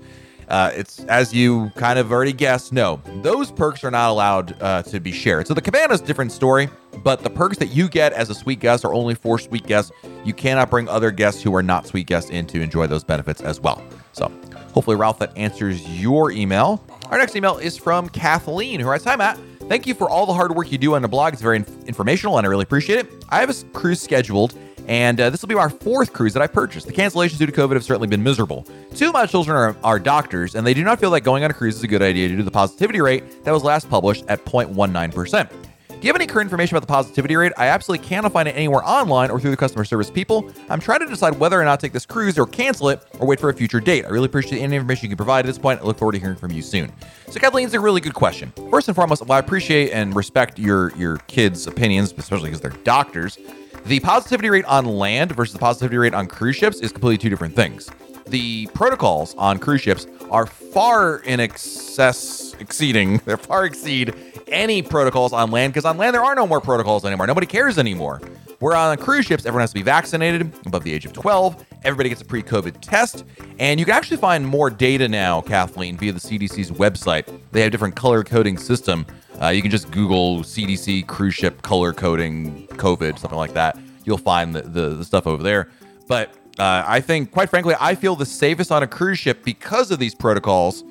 Uh, 0.49 0.71
it's 0.73 1.03
as 1.05 1.31
you 1.31 1.71
kind 1.75 1.99
of 1.99 2.11
already 2.11 2.33
guessed. 2.33 2.73
No, 2.73 3.01
those 3.21 3.51
perks 3.51 3.83
are 3.83 3.91
not 3.91 4.09
allowed 4.09 4.59
uh, 4.61 4.81
to 4.83 4.99
be 4.99 5.11
shared. 5.11 5.47
So 5.47 5.53
the 5.53 5.61
cabana 5.61 5.93
is 5.93 6.01
a 6.01 6.05
different 6.05 6.31
story, 6.31 6.69
but 7.03 7.21
the 7.21 7.29
perks 7.29 7.57
that 7.59 7.67
you 7.67 7.87
get 7.87 8.13
as 8.13 8.31
a 8.31 8.35
suite 8.35 8.59
guest 8.59 8.83
are 8.83 8.93
only 8.93 9.13
for 9.13 9.37
suite 9.37 9.67
guests. 9.67 9.91
You 10.25 10.33
cannot 10.33 10.71
bring 10.71 10.87
other 10.89 11.11
guests 11.11 11.43
who 11.43 11.55
are 11.55 11.61
not 11.61 11.85
suite 11.85 12.07
guests 12.07 12.31
in 12.31 12.47
to 12.47 12.61
enjoy 12.61 12.87
those 12.87 13.03
benefits 13.03 13.41
as 13.41 13.59
well. 13.59 13.83
So 14.11 14.31
hopefully, 14.73 14.95
Ralph, 14.95 15.19
that 15.19 15.35
answers 15.37 15.87
your 15.99 16.31
email. 16.31 16.83
Our 17.07 17.17
next 17.17 17.35
email 17.35 17.57
is 17.57 17.77
from 17.77 18.09
Kathleen, 18.09 18.79
who 18.79 18.87
writes, 18.87 19.03
"Hi 19.03 19.15
Matt." 19.15 19.37
Thank 19.67 19.85
you 19.85 19.93
for 19.93 20.09
all 20.09 20.25
the 20.25 20.33
hard 20.33 20.55
work 20.55 20.71
you 20.71 20.79
do 20.79 20.95
on 20.95 21.03
the 21.03 21.07
blog. 21.07 21.33
It's 21.33 21.41
very 21.43 21.63
informational 21.85 22.39
and 22.39 22.47
I 22.47 22.49
really 22.49 22.63
appreciate 22.63 22.97
it. 22.97 23.25
I 23.29 23.39
have 23.39 23.51
a 23.51 23.65
cruise 23.71 24.01
scheduled 24.01 24.55
and 24.89 25.21
uh, 25.21 25.29
this 25.29 25.43
will 25.43 25.49
be 25.49 25.53
our 25.55 25.69
fourth 25.69 26.13
cruise 26.13 26.33
that 26.33 26.41
I 26.41 26.47
purchased. 26.47 26.87
The 26.87 26.93
cancellations 26.93 27.37
due 27.37 27.45
to 27.45 27.51
COVID 27.51 27.73
have 27.73 27.83
certainly 27.83 28.07
been 28.07 28.23
miserable. 28.23 28.65
Two 28.95 29.09
of 29.09 29.13
my 29.13 29.27
children 29.27 29.55
are, 29.55 29.75
are 29.83 29.99
doctors, 29.99 30.55
and 30.55 30.65
they 30.65 30.73
do 30.73 30.83
not 30.83 30.99
feel 30.99 31.11
like 31.11 31.23
going 31.23 31.43
on 31.43 31.51
a 31.51 31.53
cruise 31.53 31.75
is 31.75 31.83
a 31.83 31.87
good 31.87 32.01
idea 32.01 32.27
due 32.27 32.37
to 32.37 32.43
the 32.43 32.49
positivity 32.49 32.99
rate 32.99 33.43
that 33.43 33.51
was 33.51 33.63
last 33.63 33.87
published 33.87 34.25
at 34.27 34.43
0.19%. 34.45 35.68
Do 35.99 36.07
you 36.07 36.13
have 36.13 36.15
any 36.15 36.27
current 36.27 36.45
information 36.45 36.77
about 36.77 36.87
the 36.87 36.93
positivity 36.93 37.35
rate? 37.35 37.51
I 37.57 37.67
absolutely 37.67 38.07
cannot 38.07 38.31
find 38.31 38.47
it 38.47 38.53
anywhere 38.53 38.81
online 38.85 39.29
or 39.29 39.37
through 39.37 39.51
the 39.51 39.57
customer 39.57 39.83
service 39.83 40.09
people. 40.09 40.49
I'm 40.69 40.79
trying 40.79 41.01
to 41.01 41.05
decide 41.07 41.37
whether 41.37 41.59
or 41.59 41.65
not 41.65 41.81
to 41.81 41.87
take 41.87 41.91
this 41.91 42.05
cruise 42.05 42.39
or 42.39 42.45
cancel 42.45 42.87
it 42.87 43.05
or 43.19 43.27
wait 43.27 43.37
for 43.37 43.49
a 43.49 43.53
future 43.53 43.81
date. 43.81 44.05
I 44.05 44.07
really 44.07 44.27
appreciate 44.27 44.61
any 44.61 44.77
information 44.77 45.03
you 45.03 45.09
can 45.09 45.17
provide 45.17 45.39
at 45.39 45.47
this 45.47 45.57
point. 45.57 45.81
I 45.81 45.83
look 45.83 45.97
forward 45.97 46.13
to 46.13 46.19
hearing 46.19 46.37
from 46.37 46.53
you 46.53 46.61
soon. 46.61 46.93
So, 47.27 47.41
Kathleen, 47.41 47.65
it's 47.65 47.73
a 47.73 47.81
really 47.81 47.99
good 47.99 48.13
question. 48.13 48.53
First 48.71 48.87
and 48.87 48.95
foremost, 48.95 49.25
while 49.25 49.35
I 49.35 49.39
appreciate 49.39 49.91
and 49.91 50.15
respect 50.15 50.57
your 50.57 50.95
your 50.95 51.17
kids' 51.27 51.67
opinions, 51.67 52.13
especially 52.17 52.51
because 52.51 52.61
they're 52.61 52.81
doctors, 52.85 53.37
the 53.85 53.99
positivity 53.99 54.49
rate 54.49 54.65
on 54.65 54.85
land 54.85 55.33
versus 55.33 55.51
the 55.51 55.59
positivity 55.59 55.97
rate 55.97 56.13
on 56.13 56.27
cruise 56.27 56.55
ships 56.55 56.79
is 56.79 56.93
completely 56.93 57.17
two 57.17 57.29
different 57.29 57.57
things. 57.57 57.89
The 58.29 58.67
protocols 58.67 59.35
on 59.35 59.59
cruise 59.59 59.81
ships 59.81 60.05
are 60.29 60.45
far 60.45 61.17
in 61.17 61.39
excess 61.39 62.53
exceeding, 62.59 63.17
they 63.25 63.35
far 63.35 63.65
exceed 63.65 64.13
any 64.47 64.81
protocols 64.81 65.33
on 65.33 65.51
land 65.51 65.73
because 65.73 65.85
on 65.85 65.97
land 65.97 66.13
there 66.13 66.23
are 66.23 66.35
no 66.35 66.47
more 66.47 66.61
protocols 66.61 67.05
anymore. 67.05 67.27
Nobody 67.27 67.47
cares 67.47 67.77
anymore. 67.77 68.21
Where 68.59 68.75
on 68.75 68.97
cruise 68.97 69.25
ships, 69.25 69.45
everyone 69.45 69.61
has 69.61 69.69
to 69.69 69.75
be 69.75 69.83
vaccinated 69.83 70.51
above 70.65 70.83
the 70.83 70.91
age 70.91 71.05
of 71.05 71.13
12. 71.13 71.65
Everybody 71.85 72.09
gets 72.09 72.21
a 72.21 72.25
pre 72.25 72.43
COVID 72.43 72.81
test. 72.81 73.23
And 73.57 73.79
you 73.79 73.85
can 73.85 73.95
actually 73.95 74.17
find 74.17 74.45
more 74.45 74.69
data 74.69 75.07
now, 75.07 75.39
Kathleen, 75.39 75.97
via 75.97 76.11
the 76.11 76.19
CDC's 76.19 76.69
website. 76.71 77.25
They 77.51 77.61
have 77.61 77.71
different 77.71 77.95
color 77.95 78.23
coding 78.23 78.57
system. 78.57 79.05
Uh, 79.41 79.47
you 79.47 79.61
can 79.61 79.71
just 79.71 79.89
Google 79.91 80.39
CDC 80.39 81.07
cruise 81.07 81.35
ship 81.35 81.61
color 81.61 81.93
coding 81.93 82.67
COVID, 82.71 83.17
something 83.17 83.37
like 83.37 83.53
that. 83.53 83.79
You'll 84.03 84.17
find 84.17 84.53
the, 84.53 84.63
the, 84.63 84.89
the 84.89 85.05
stuff 85.05 85.25
over 85.25 85.41
there. 85.41 85.69
But 86.09 86.33
uh, 86.59 86.83
I 86.85 86.99
think, 86.99 87.31
quite 87.31 87.49
frankly, 87.49 87.75
I 87.79 87.95
feel 87.95 88.15
the 88.15 88.25
safest 88.25 88.71
on 88.71 88.83
a 88.83 88.87
cruise 88.87 89.17
ship 89.17 89.43
because 89.43 89.91
of 89.91 89.99
these 89.99 90.13
protocols 90.13 90.83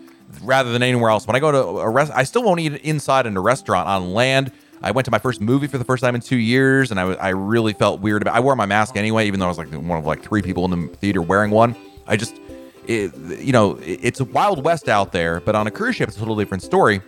rather 0.42 0.72
than 0.72 0.82
anywhere 0.82 1.10
else. 1.10 1.26
When 1.26 1.36
I 1.36 1.40
go 1.40 1.52
to 1.52 1.58
a 1.80 1.88
rest, 1.88 2.12
I 2.14 2.24
still 2.24 2.42
won't 2.42 2.60
eat 2.60 2.74
inside 2.76 3.26
in 3.26 3.36
a 3.36 3.40
restaurant 3.40 3.88
on 3.88 4.12
land. 4.12 4.52
I 4.82 4.92
went 4.92 5.04
to 5.06 5.10
my 5.10 5.18
first 5.18 5.40
movie 5.40 5.66
for 5.66 5.78
the 5.78 5.84
first 5.84 6.02
time 6.02 6.14
in 6.14 6.20
two 6.20 6.36
years, 6.36 6.90
and 6.90 7.00
I, 7.00 7.12
I 7.14 7.28
really 7.30 7.72
felt 7.72 8.00
weird 8.00 8.22
about. 8.22 8.34
I 8.34 8.40
wore 8.40 8.54
my 8.56 8.66
mask 8.66 8.96
anyway, 8.96 9.26
even 9.26 9.40
though 9.40 9.46
I 9.46 9.48
was 9.48 9.58
like 9.58 9.70
one 9.72 9.98
of 9.98 10.06
like 10.06 10.22
three 10.22 10.42
people 10.42 10.64
in 10.64 10.70
the 10.70 10.88
theater 10.96 11.20
wearing 11.20 11.50
one. 11.50 11.74
I 12.06 12.16
just, 12.16 12.40
it, 12.86 13.14
you 13.40 13.52
know, 13.52 13.76
it, 13.76 14.00
it's 14.02 14.20
a 14.20 14.24
wild 14.24 14.64
west 14.64 14.88
out 14.88 15.12
there, 15.12 15.40
but 15.40 15.54
on 15.54 15.66
a 15.66 15.70
cruise 15.70 15.96
ship, 15.96 16.08
it's 16.08 16.16
a 16.16 16.20
totally 16.20 16.44
different 16.44 16.62
story. 16.62 17.00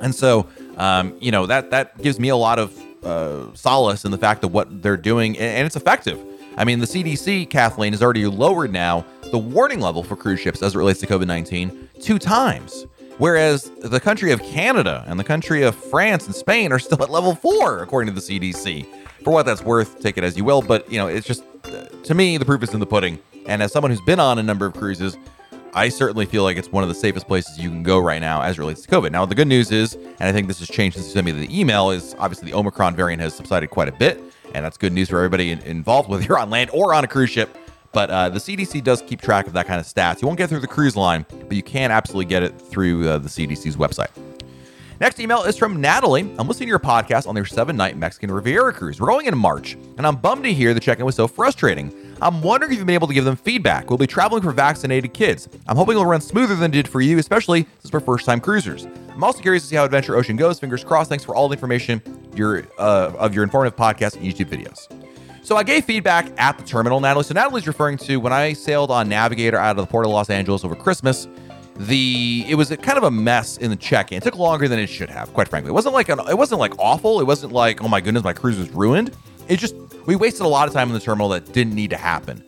And 0.00 0.14
so, 0.14 0.46
um, 0.78 1.14
you 1.20 1.30
know, 1.30 1.46
that 1.46 1.70
that 1.70 2.00
gives 2.02 2.18
me 2.18 2.30
a 2.30 2.36
lot 2.36 2.58
of 2.58 2.76
uh, 3.04 3.54
solace 3.54 4.04
in 4.04 4.10
the 4.10 4.18
fact 4.18 4.42
of 4.42 4.52
what 4.52 4.82
they're 4.82 4.96
doing, 4.96 5.36
and, 5.36 5.58
and 5.58 5.66
it's 5.66 5.76
effective. 5.76 6.18
I 6.56 6.64
mean, 6.64 6.78
the 6.78 6.86
CDC, 6.86 7.50
Kathleen, 7.50 7.92
has 7.92 8.02
already 8.02 8.26
lowered 8.26 8.72
now 8.72 9.04
the 9.30 9.38
warning 9.38 9.80
level 9.80 10.02
for 10.02 10.16
cruise 10.16 10.40
ships 10.40 10.62
as 10.62 10.74
it 10.74 10.78
relates 10.78 11.00
to 11.00 11.06
COVID 11.06 11.26
19 11.26 11.88
two 12.00 12.18
times. 12.18 12.86
Whereas 13.18 13.70
the 13.80 14.00
country 14.00 14.32
of 14.32 14.42
Canada 14.42 15.04
and 15.06 15.18
the 15.18 15.24
country 15.24 15.62
of 15.62 15.76
France 15.76 16.26
and 16.26 16.34
Spain 16.34 16.72
are 16.72 16.78
still 16.80 17.00
at 17.02 17.10
level 17.10 17.34
four, 17.34 17.82
according 17.82 18.12
to 18.12 18.20
the 18.20 18.20
CDC. 18.20 18.86
For 19.22 19.32
what 19.32 19.46
that's 19.46 19.62
worth, 19.62 20.00
take 20.00 20.18
it 20.18 20.24
as 20.24 20.36
you 20.36 20.44
will. 20.44 20.62
But, 20.62 20.90
you 20.90 20.98
know, 20.98 21.06
it's 21.06 21.26
just, 21.26 21.44
to 22.04 22.14
me, 22.14 22.36
the 22.38 22.44
proof 22.44 22.62
is 22.62 22.74
in 22.74 22.80
the 22.80 22.86
pudding. 22.86 23.20
And 23.46 23.62
as 23.62 23.72
someone 23.72 23.90
who's 23.90 24.00
been 24.00 24.18
on 24.18 24.38
a 24.38 24.42
number 24.42 24.66
of 24.66 24.74
cruises, 24.74 25.16
I 25.74 25.88
certainly 25.88 26.26
feel 26.26 26.42
like 26.42 26.56
it's 26.56 26.70
one 26.70 26.82
of 26.82 26.88
the 26.88 26.94
safest 26.94 27.26
places 27.26 27.58
you 27.58 27.68
can 27.68 27.82
go 27.82 27.98
right 27.98 28.20
now 28.20 28.42
as 28.42 28.58
relates 28.58 28.82
to 28.82 28.88
COVID. 28.88 29.12
Now, 29.12 29.26
the 29.26 29.34
good 29.34 29.48
news 29.48 29.70
is, 29.70 29.94
and 29.94 30.22
I 30.22 30.32
think 30.32 30.48
this 30.48 30.58
has 30.58 30.68
changed 30.68 30.96
since 30.96 31.08
you 31.08 31.12
sent 31.14 31.26
me 31.26 31.32
the 31.32 31.58
email, 31.60 31.90
is 31.90 32.14
obviously 32.18 32.50
the 32.50 32.56
Omicron 32.56 32.94
variant 32.94 33.22
has 33.22 33.34
subsided 33.34 33.70
quite 33.70 33.88
a 33.88 33.92
bit. 33.92 34.20
And 34.54 34.64
that's 34.64 34.78
good 34.78 34.92
news 34.92 35.10
for 35.10 35.16
everybody 35.18 35.50
involved, 35.50 36.08
whether 36.08 36.22
you're 36.22 36.38
on 36.38 36.48
land 36.48 36.70
or 36.72 36.94
on 36.94 37.04
a 37.04 37.08
cruise 37.08 37.30
ship. 37.30 37.58
But 37.92 38.10
uh, 38.10 38.28
the 38.28 38.38
CDC 38.38 38.82
does 38.82 39.02
keep 39.02 39.20
track 39.20 39.46
of 39.46 39.52
that 39.52 39.66
kind 39.66 39.80
of 39.80 39.86
stats. 39.86 40.22
You 40.22 40.26
won't 40.26 40.38
get 40.38 40.48
through 40.48 40.60
the 40.60 40.66
cruise 40.66 40.96
line, 40.96 41.26
but 41.30 41.52
you 41.52 41.62
can 41.62 41.90
absolutely 41.90 42.24
get 42.24 42.42
it 42.42 42.58
through 42.60 43.08
uh, 43.08 43.18
the 43.18 43.28
CDC's 43.28 43.76
website. 43.76 44.10
Next 45.00 45.18
email 45.18 45.42
is 45.42 45.56
from 45.56 45.80
Natalie. 45.80 46.22
I'm 46.38 46.46
listening 46.46 46.68
to 46.68 46.70
your 46.70 46.78
podcast 46.78 47.26
on 47.26 47.34
their 47.34 47.44
seven 47.44 47.76
night 47.76 47.96
Mexican 47.96 48.30
Riviera 48.30 48.72
cruise. 48.72 49.00
We're 49.00 49.08
going 49.08 49.26
in 49.26 49.36
March, 49.36 49.74
and 49.98 50.06
I'm 50.06 50.16
bummed 50.16 50.44
to 50.44 50.52
hear 50.52 50.72
the 50.72 50.80
check 50.80 50.98
in 50.98 51.04
was 51.04 51.16
so 51.16 51.26
frustrating. 51.26 51.92
I'm 52.22 52.42
wondering 52.42 52.72
if 52.72 52.78
you've 52.78 52.86
been 52.86 52.94
able 52.94 53.08
to 53.08 53.14
give 53.14 53.24
them 53.24 53.36
feedback. 53.36 53.90
We'll 53.90 53.98
be 53.98 54.06
traveling 54.06 54.42
for 54.42 54.52
vaccinated 54.52 55.12
kids. 55.12 55.48
I'm 55.66 55.76
hoping 55.76 55.92
it'll 55.92 56.06
run 56.06 56.20
smoother 56.20 56.54
than 56.54 56.70
it 56.70 56.74
did 56.74 56.88
for 56.88 57.00
you, 57.00 57.18
especially 57.18 57.66
since 57.80 57.92
we're 57.92 58.00
first 58.00 58.24
time 58.24 58.40
cruisers. 58.40 58.86
I'm 59.10 59.22
also 59.22 59.40
curious 59.40 59.64
to 59.64 59.68
see 59.68 59.76
how 59.76 59.84
Adventure 59.84 60.16
Ocean 60.16 60.36
goes. 60.36 60.60
Fingers 60.60 60.84
crossed. 60.84 61.08
Thanks 61.08 61.24
for 61.24 61.34
all 61.34 61.48
the 61.48 61.54
information 61.54 62.00
your, 62.36 62.64
uh, 62.78 63.12
of 63.18 63.34
your 63.34 63.44
informative 63.44 63.76
podcast 63.76 64.16
and 64.16 64.24
YouTube 64.24 64.46
videos. 64.46 64.88
So 65.44 65.56
I 65.56 65.62
gave 65.62 65.84
feedback 65.84 66.32
at 66.38 66.56
the 66.56 66.64
terminal, 66.64 67.00
Natalie. 67.00 67.24
So 67.24 67.34
Natalie's 67.34 67.66
referring 67.66 67.98
to 67.98 68.16
when 68.16 68.32
I 68.32 68.54
sailed 68.54 68.90
on 68.90 69.10
Navigator 69.10 69.58
out 69.58 69.72
of 69.72 69.84
the 69.84 69.86
port 69.86 70.06
of 70.06 70.12
Los 70.12 70.30
Angeles 70.30 70.64
over 70.64 70.74
Christmas. 70.74 71.28
The 71.76 72.46
it 72.48 72.54
was 72.54 72.68
kind 72.68 72.96
of 72.96 73.02
a 73.02 73.10
mess 73.10 73.58
in 73.58 73.68
the 73.68 73.76
check-in. 73.76 74.18
It 74.18 74.22
took 74.22 74.36
longer 74.36 74.68
than 74.68 74.78
it 74.78 74.86
should 74.86 75.10
have, 75.10 75.34
quite 75.34 75.48
frankly. 75.48 75.70
It 75.70 75.74
wasn't 75.74 75.94
like 75.94 76.08
an, 76.08 76.20
it 76.30 76.38
wasn't 76.38 76.60
like 76.60 76.72
awful. 76.78 77.20
It 77.20 77.24
wasn't 77.24 77.52
like 77.52 77.82
oh 77.82 77.88
my 77.88 78.00
goodness, 78.00 78.22
my 78.22 78.32
cruise 78.32 78.58
was 78.58 78.70
ruined. 78.70 79.14
It 79.48 79.58
just 79.58 79.74
we 80.06 80.16
wasted 80.16 80.42
a 80.42 80.48
lot 80.48 80.68
of 80.68 80.72
time 80.72 80.88
in 80.88 80.94
the 80.94 81.00
terminal 81.00 81.28
that 81.30 81.52
didn't 81.52 81.74
need 81.74 81.90
to 81.90 81.96
happen. 81.96 82.42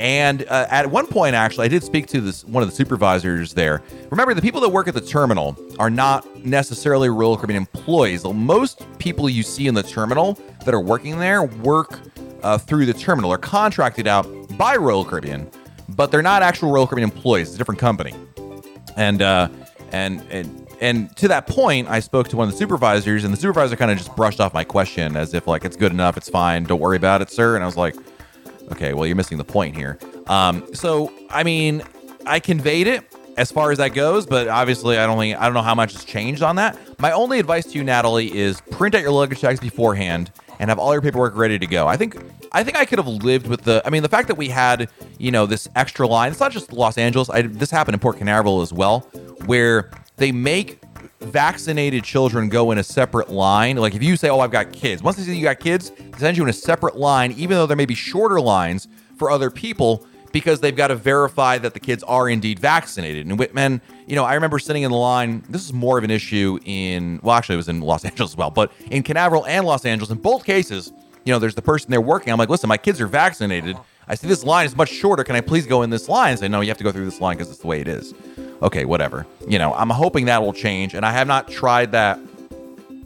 And 0.00 0.44
uh, 0.48 0.66
at 0.70 0.90
one 0.90 1.06
point, 1.06 1.34
actually, 1.34 1.66
I 1.66 1.68
did 1.68 1.84
speak 1.84 2.06
to 2.08 2.20
this 2.20 2.44
one 2.44 2.62
of 2.62 2.68
the 2.68 2.74
supervisors 2.74 3.54
there. 3.54 3.82
Remember, 4.10 4.34
the 4.34 4.42
people 4.42 4.60
that 4.62 4.68
work 4.68 4.88
at 4.88 4.94
the 4.94 5.00
terminal 5.00 5.56
are 5.78 5.90
not 5.90 6.44
necessarily 6.44 7.08
Royal 7.08 7.36
Caribbean 7.36 7.58
employees. 7.58 8.24
Most 8.24 8.84
people 8.98 9.28
you 9.28 9.42
see 9.42 9.68
in 9.68 9.74
the 9.74 9.84
terminal 9.84 10.38
that 10.64 10.74
are 10.74 10.80
working 10.80 11.18
there 11.18 11.44
work 11.44 12.00
uh, 12.42 12.58
through 12.58 12.86
the 12.86 12.92
terminal. 12.92 13.30
They're 13.30 13.38
contracted 13.38 14.08
out 14.08 14.26
by 14.58 14.76
Royal 14.76 15.04
Caribbean, 15.04 15.48
but 15.90 16.10
they're 16.10 16.22
not 16.22 16.42
actual 16.42 16.72
Royal 16.72 16.86
Caribbean 16.86 17.10
employees. 17.10 17.48
It's 17.48 17.54
a 17.54 17.58
different 17.58 17.80
company. 17.80 18.14
And 18.96 19.22
uh, 19.22 19.48
and 19.92 20.22
and 20.30 20.66
and 20.80 21.16
to 21.16 21.28
that 21.28 21.46
point, 21.46 21.88
I 21.88 22.00
spoke 22.00 22.28
to 22.28 22.36
one 22.36 22.48
of 22.48 22.52
the 22.52 22.58
supervisors, 22.58 23.24
and 23.24 23.32
the 23.32 23.38
supervisor 23.38 23.76
kind 23.76 23.90
of 23.90 23.98
just 23.98 24.14
brushed 24.16 24.40
off 24.40 24.52
my 24.52 24.64
question 24.64 25.16
as 25.16 25.34
if 25.34 25.46
like 25.46 25.64
it's 25.64 25.76
good 25.76 25.92
enough, 25.92 26.16
it's 26.16 26.28
fine, 26.28 26.64
don't 26.64 26.80
worry 26.80 26.96
about 26.96 27.22
it, 27.22 27.30
sir. 27.30 27.54
And 27.54 27.62
I 27.62 27.66
was 27.66 27.76
like, 27.76 27.94
okay, 28.72 28.94
well 28.94 29.06
you're 29.06 29.16
missing 29.16 29.38
the 29.38 29.44
point 29.44 29.76
here. 29.76 29.98
Um, 30.26 30.74
so 30.74 31.12
I 31.30 31.42
mean, 31.42 31.82
I 32.26 32.40
conveyed 32.40 32.86
it 32.86 33.04
as 33.36 33.50
far 33.50 33.70
as 33.70 33.78
that 33.78 33.88
goes, 33.94 34.26
but 34.26 34.48
obviously 34.48 34.98
I 34.98 35.06
don't 35.06 35.18
think 35.18 35.38
I 35.38 35.44
don't 35.44 35.54
know 35.54 35.62
how 35.62 35.74
much 35.74 35.92
has 35.92 36.04
changed 36.04 36.42
on 36.42 36.56
that. 36.56 36.78
My 37.00 37.12
only 37.12 37.38
advice 37.38 37.66
to 37.66 37.72
you, 37.72 37.84
Natalie, 37.84 38.36
is 38.36 38.60
print 38.70 38.94
out 38.94 39.02
your 39.02 39.10
luggage 39.12 39.40
tags 39.40 39.60
beforehand 39.60 40.30
and 40.58 40.70
have 40.70 40.78
all 40.78 40.92
your 40.92 41.02
paperwork 41.02 41.36
ready 41.36 41.58
to 41.58 41.66
go. 41.66 41.86
I 41.86 41.96
think 41.96 42.16
I 42.52 42.62
think 42.62 42.76
I 42.76 42.84
could 42.84 42.98
have 42.98 43.08
lived 43.08 43.46
with 43.48 43.62
the 43.62 43.82
I 43.84 43.90
mean 43.90 44.02
the 44.02 44.08
fact 44.08 44.28
that 44.28 44.36
we 44.36 44.48
had, 44.48 44.88
you 45.18 45.30
know, 45.30 45.46
this 45.46 45.68
extra 45.74 46.06
line. 46.06 46.30
It's 46.30 46.40
not 46.40 46.52
just 46.52 46.72
Los 46.72 46.96
Angeles. 46.96 47.28
I, 47.28 47.42
this 47.42 47.70
happened 47.70 47.94
in 47.94 48.00
Port 48.00 48.18
Canaveral 48.18 48.62
as 48.62 48.72
well 48.72 49.00
where 49.46 49.90
they 50.16 50.32
make 50.32 50.80
vaccinated 51.20 52.04
children 52.04 52.48
go 52.48 52.70
in 52.70 52.78
a 52.78 52.84
separate 52.84 53.30
line. 53.30 53.76
Like 53.76 53.94
if 53.94 54.02
you 54.02 54.16
say, 54.16 54.28
"Oh, 54.28 54.40
I've 54.40 54.50
got 54.50 54.72
kids." 54.72 55.02
Once 55.02 55.16
they 55.16 55.22
see 55.22 55.36
you 55.36 55.42
got 55.42 55.58
kids, 55.58 55.90
send 56.18 56.36
you 56.36 56.42
in 56.42 56.48
a 56.48 56.54
separate 56.54 56.96
line 56.96 57.32
even 57.32 57.56
though 57.56 57.66
there 57.66 57.76
may 57.76 57.86
be 57.86 57.94
shorter 57.94 58.40
lines 58.40 58.88
for 59.16 59.30
other 59.30 59.50
people 59.50 60.06
because 60.34 60.58
they've 60.60 60.74
got 60.74 60.88
to 60.88 60.96
verify 60.96 61.58
that 61.58 61.74
the 61.74 61.80
kids 61.80 62.02
are 62.02 62.28
indeed 62.28 62.58
vaccinated. 62.58 63.24
And 63.24 63.38
Whitman, 63.38 63.80
you 64.08 64.16
know, 64.16 64.24
I 64.24 64.34
remember 64.34 64.58
sitting 64.58 64.82
in 64.82 64.90
the 64.90 64.96
line. 64.96 65.44
This 65.48 65.64
is 65.64 65.72
more 65.72 65.96
of 65.96 66.02
an 66.02 66.10
issue 66.10 66.58
in, 66.64 67.20
well, 67.22 67.36
actually, 67.36 67.54
it 67.54 67.58
was 67.58 67.68
in 67.68 67.80
Los 67.80 68.04
Angeles 68.04 68.32
as 68.32 68.36
well, 68.36 68.50
but 68.50 68.72
in 68.90 69.04
Canaveral 69.04 69.46
and 69.46 69.64
Los 69.64 69.84
Angeles, 69.84 70.10
in 70.10 70.18
both 70.18 70.44
cases, 70.44 70.92
you 71.24 71.32
know, 71.32 71.38
there's 71.38 71.54
the 71.54 71.62
person 71.62 71.90
there 71.92 72.00
working. 72.00 72.32
I'm 72.32 72.38
like, 72.38 72.48
listen, 72.48 72.68
my 72.68 72.76
kids 72.76 73.00
are 73.00 73.06
vaccinated. 73.06 73.76
I 74.08 74.16
see 74.16 74.26
this 74.26 74.42
line 74.42 74.66
is 74.66 74.76
much 74.76 74.90
shorter. 74.90 75.22
Can 75.22 75.36
I 75.36 75.40
please 75.40 75.66
go 75.66 75.82
in 75.82 75.90
this 75.90 76.08
line? 76.08 76.32
And 76.32 76.40
say, 76.40 76.48
no, 76.48 76.60
you 76.60 76.68
have 76.68 76.78
to 76.78 76.84
go 76.84 76.90
through 76.90 77.04
this 77.04 77.20
line 77.20 77.36
because 77.36 77.50
it's 77.50 77.60
the 77.60 77.68
way 77.68 77.80
it 77.80 77.88
is. 77.88 78.12
Okay, 78.60 78.84
whatever. 78.84 79.26
You 79.48 79.60
know, 79.60 79.72
I'm 79.72 79.88
hoping 79.88 80.26
that 80.26 80.42
will 80.42 80.52
change. 80.52 80.94
And 80.94 81.06
I 81.06 81.12
have 81.12 81.28
not 81.28 81.48
tried 81.48 81.92
that 81.92 82.18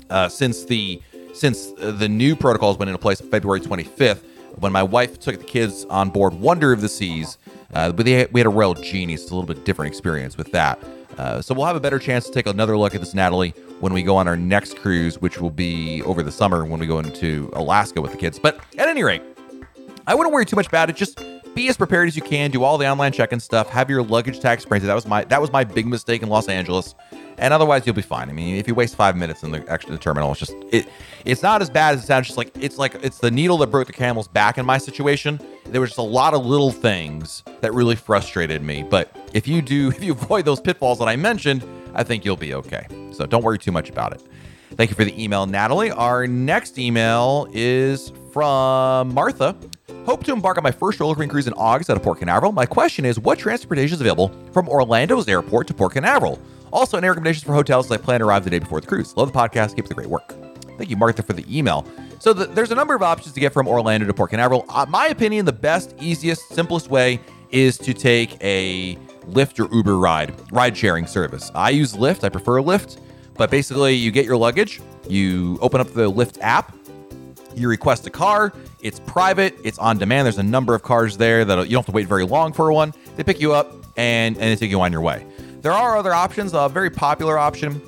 uh, 0.08 0.28
since 0.28 0.64
the 0.64 1.02
since 1.38 1.72
the 1.78 2.08
new 2.08 2.34
protocols 2.34 2.78
went 2.78 2.88
into 2.88 2.98
place 2.98 3.20
February 3.20 3.60
25th 3.60 4.22
when 4.56 4.72
my 4.72 4.82
wife 4.82 5.20
took 5.20 5.38
the 5.38 5.44
kids 5.44 5.84
on 5.86 6.10
board 6.10 6.34
Wonder 6.34 6.72
of 6.72 6.80
the 6.80 6.88
Seas. 6.88 7.38
Uh, 7.72 7.92
but 7.92 8.04
they, 8.06 8.26
we 8.26 8.40
had 8.40 8.46
a 8.46 8.50
Royal 8.50 8.74
Genie. 8.74 9.14
It's 9.14 9.30
a 9.30 9.34
little 9.34 9.46
bit 9.46 9.64
different 9.64 9.92
experience 9.92 10.36
with 10.36 10.50
that. 10.52 10.82
Uh, 11.16 11.42
so 11.42 11.54
we'll 11.54 11.66
have 11.66 11.76
a 11.76 11.80
better 11.80 11.98
chance 11.98 12.26
to 12.26 12.32
take 12.32 12.46
another 12.46 12.76
look 12.78 12.94
at 12.94 13.00
this, 13.00 13.14
Natalie, 13.14 13.50
when 13.80 13.92
we 13.92 14.02
go 14.02 14.16
on 14.16 14.28
our 14.28 14.36
next 14.36 14.76
cruise, 14.78 15.20
which 15.20 15.40
will 15.40 15.50
be 15.50 16.02
over 16.04 16.22
the 16.22 16.30
summer 16.30 16.64
when 16.64 16.80
we 16.80 16.86
go 16.86 16.98
into 16.98 17.50
Alaska 17.54 18.00
with 18.00 18.12
the 18.12 18.16
kids. 18.16 18.38
But 18.38 18.60
at 18.78 18.88
any 18.88 19.02
rate, 19.02 19.22
I 20.06 20.14
wouldn't 20.14 20.32
worry 20.32 20.46
too 20.46 20.56
much 20.56 20.68
about 20.68 20.90
it. 20.90 20.96
Just 20.96 21.20
be 21.58 21.68
as 21.68 21.76
prepared 21.76 22.06
as 22.06 22.14
you 22.14 22.22
can. 22.22 22.52
Do 22.52 22.62
all 22.62 22.78
the 22.78 22.88
online 22.88 23.10
check-in 23.10 23.40
stuff. 23.40 23.68
Have 23.70 23.90
your 23.90 24.00
luggage 24.00 24.38
tag 24.38 24.62
printed. 24.62 24.88
That 24.88 24.94
was 24.94 25.06
my 25.06 25.24
that 25.24 25.40
was 25.40 25.50
my 25.50 25.64
big 25.64 25.86
mistake 25.86 26.22
in 26.22 26.28
Los 26.28 26.48
Angeles 26.48 26.94
and 27.36 27.52
otherwise 27.52 27.84
you'll 27.84 27.96
be 27.96 28.02
fine. 28.02 28.28
I 28.28 28.32
mean, 28.32 28.56
if 28.56 28.68
you 28.68 28.76
waste 28.76 28.94
five 28.94 29.16
minutes 29.16 29.42
in 29.42 29.50
the 29.50 29.58
the 29.88 29.98
terminal, 29.98 30.30
it's 30.30 30.38
just 30.38 30.54
it 30.70 30.88
it's 31.24 31.42
not 31.42 31.60
as 31.60 31.68
bad 31.68 31.96
as 31.96 32.04
it 32.04 32.06
sounds. 32.06 32.28
Just 32.28 32.38
like 32.38 32.52
it's 32.60 32.78
like 32.78 32.94
it's 33.02 33.18
the 33.18 33.30
needle 33.30 33.58
that 33.58 33.68
broke 33.68 33.88
the 33.88 33.92
camel's 33.92 34.28
back 34.28 34.56
in 34.56 34.66
my 34.66 34.78
situation. 34.78 35.40
There 35.66 35.80
was 35.80 35.90
just 35.90 35.98
a 35.98 36.02
lot 36.02 36.32
of 36.32 36.46
little 36.46 36.70
things 36.70 37.42
that 37.60 37.74
really 37.74 37.96
frustrated 37.96 38.62
me. 38.62 38.84
But 38.84 39.16
if 39.32 39.48
you 39.48 39.60
do, 39.60 39.88
if 39.96 40.02
you 40.02 40.12
avoid 40.12 40.44
those 40.44 40.60
pitfalls 40.60 41.00
that 41.00 41.08
I 41.08 41.16
mentioned, 41.16 41.64
I 41.92 42.04
think 42.04 42.24
you'll 42.24 42.36
be 42.36 42.54
okay. 42.54 42.86
So 43.10 43.26
don't 43.26 43.42
worry 43.42 43.58
too 43.58 43.72
much 43.72 43.90
about 43.90 44.12
it. 44.12 44.22
Thank 44.76 44.90
you 44.90 44.96
for 44.96 45.04
the 45.04 45.20
email, 45.20 45.44
Natalie. 45.46 45.90
Our 45.90 46.28
next 46.28 46.78
email 46.78 47.48
is 47.52 48.12
from 48.32 49.12
Martha. 49.12 49.56
Hope 50.08 50.24
to 50.24 50.32
embark 50.32 50.56
on 50.56 50.62
my 50.62 50.70
first 50.70 50.98
roller 51.00 51.26
cruise 51.26 51.46
in 51.46 51.52
August 51.52 51.90
out 51.90 51.98
of 51.98 52.02
Port 52.02 52.20
Canaveral. 52.20 52.50
My 52.50 52.64
question 52.64 53.04
is, 53.04 53.20
what 53.20 53.38
transportation 53.38 53.94
is 53.94 54.00
available 54.00 54.32
from 54.52 54.66
Orlando's 54.66 55.28
airport 55.28 55.66
to 55.66 55.74
Port 55.74 55.92
Canaveral? 55.92 56.40
Also, 56.72 56.96
any 56.96 57.06
recommendations 57.06 57.44
for 57.44 57.52
hotels 57.52 57.84
as 57.84 57.92
I 57.92 57.98
plan 57.98 58.20
to 58.20 58.24
arrive 58.24 58.42
the 58.42 58.48
day 58.48 58.58
before 58.58 58.80
the 58.80 58.86
cruise. 58.86 59.14
Love 59.18 59.30
the 59.30 59.38
podcast. 59.38 59.76
Keep 59.76 59.84
up 59.84 59.88
the 59.90 59.94
great 59.94 60.08
work. 60.08 60.34
Thank 60.78 60.88
you, 60.88 60.96
Martha, 60.96 61.22
for 61.22 61.34
the 61.34 61.44
email. 61.54 61.84
So 62.20 62.32
the, 62.32 62.46
there's 62.46 62.70
a 62.70 62.74
number 62.74 62.94
of 62.94 63.02
options 63.02 63.34
to 63.34 63.40
get 63.40 63.52
from 63.52 63.68
Orlando 63.68 64.06
to 64.06 64.14
Port 64.14 64.30
Canaveral. 64.30 64.64
Uh, 64.70 64.86
my 64.88 65.08
opinion, 65.08 65.44
the 65.44 65.52
best, 65.52 65.94
easiest, 66.00 66.48
simplest 66.54 66.88
way 66.88 67.20
is 67.50 67.76
to 67.76 67.92
take 67.92 68.42
a 68.42 68.96
Lyft 69.32 69.62
or 69.62 69.70
Uber 69.76 69.98
ride, 69.98 70.32
ride 70.50 70.74
sharing 70.74 71.06
service. 71.06 71.50
I 71.54 71.68
use 71.68 71.92
Lyft. 71.92 72.24
I 72.24 72.30
prefer 72.30 72.62
Lyft, 72.62 72.96
but 73.34 73.50
basically 73.50 73.92
you 73.92 74.10
get 74.10 74.24
your 74.24 74.38
luggage, 74.38 74.80
you 75.06 75.58
open 75.60 75.82
up 75.82 75.92
the 75.92 76.10
Lyft 76.10 76.38
app, 76.40 76.77
you 77.54 77.68
request 77.68 78.06
a 78.06 78.10
car. 78.10 78.52
It's 78.80 79.00
private. 79.00 79.58
It's 79.64 79.78
on 79.78 79.98
demand. 79.98 80.26
There's 80.26 80.38
a 80.38 80.42
number 80.42 80.74
of 80.74 80.82
cars 80.82 81.16
there 81.16 81.44
that 81.44 81.58
you 81.58 81.72
don't 81.72 81.80
have 81.80 81.86
to 81.86 81.92
wait 81.92 82.06
very 82.06 82.24
long 82.24 82.52
for 82.52 82.72
one. 82.72 82.94
They 83.16 83.24
pick 83.24 83.40
you 83.40 83.52
up 83.52 83.72
and 83.96 84.36
and 84.36 84.44
they 84.44 84.56
take 84.56 84.70
you 84.70 84.80
on 84.80 84.92
your 84.92 85.00
way. 85.00 85.26
There 85.60 85.72
are 85.72 85.96
other 85.96 86.14
options. 86.14 86.54
A 86.54 86.68
very 86.68 86.90
popular 86.90 87.38
option 87.38 87.82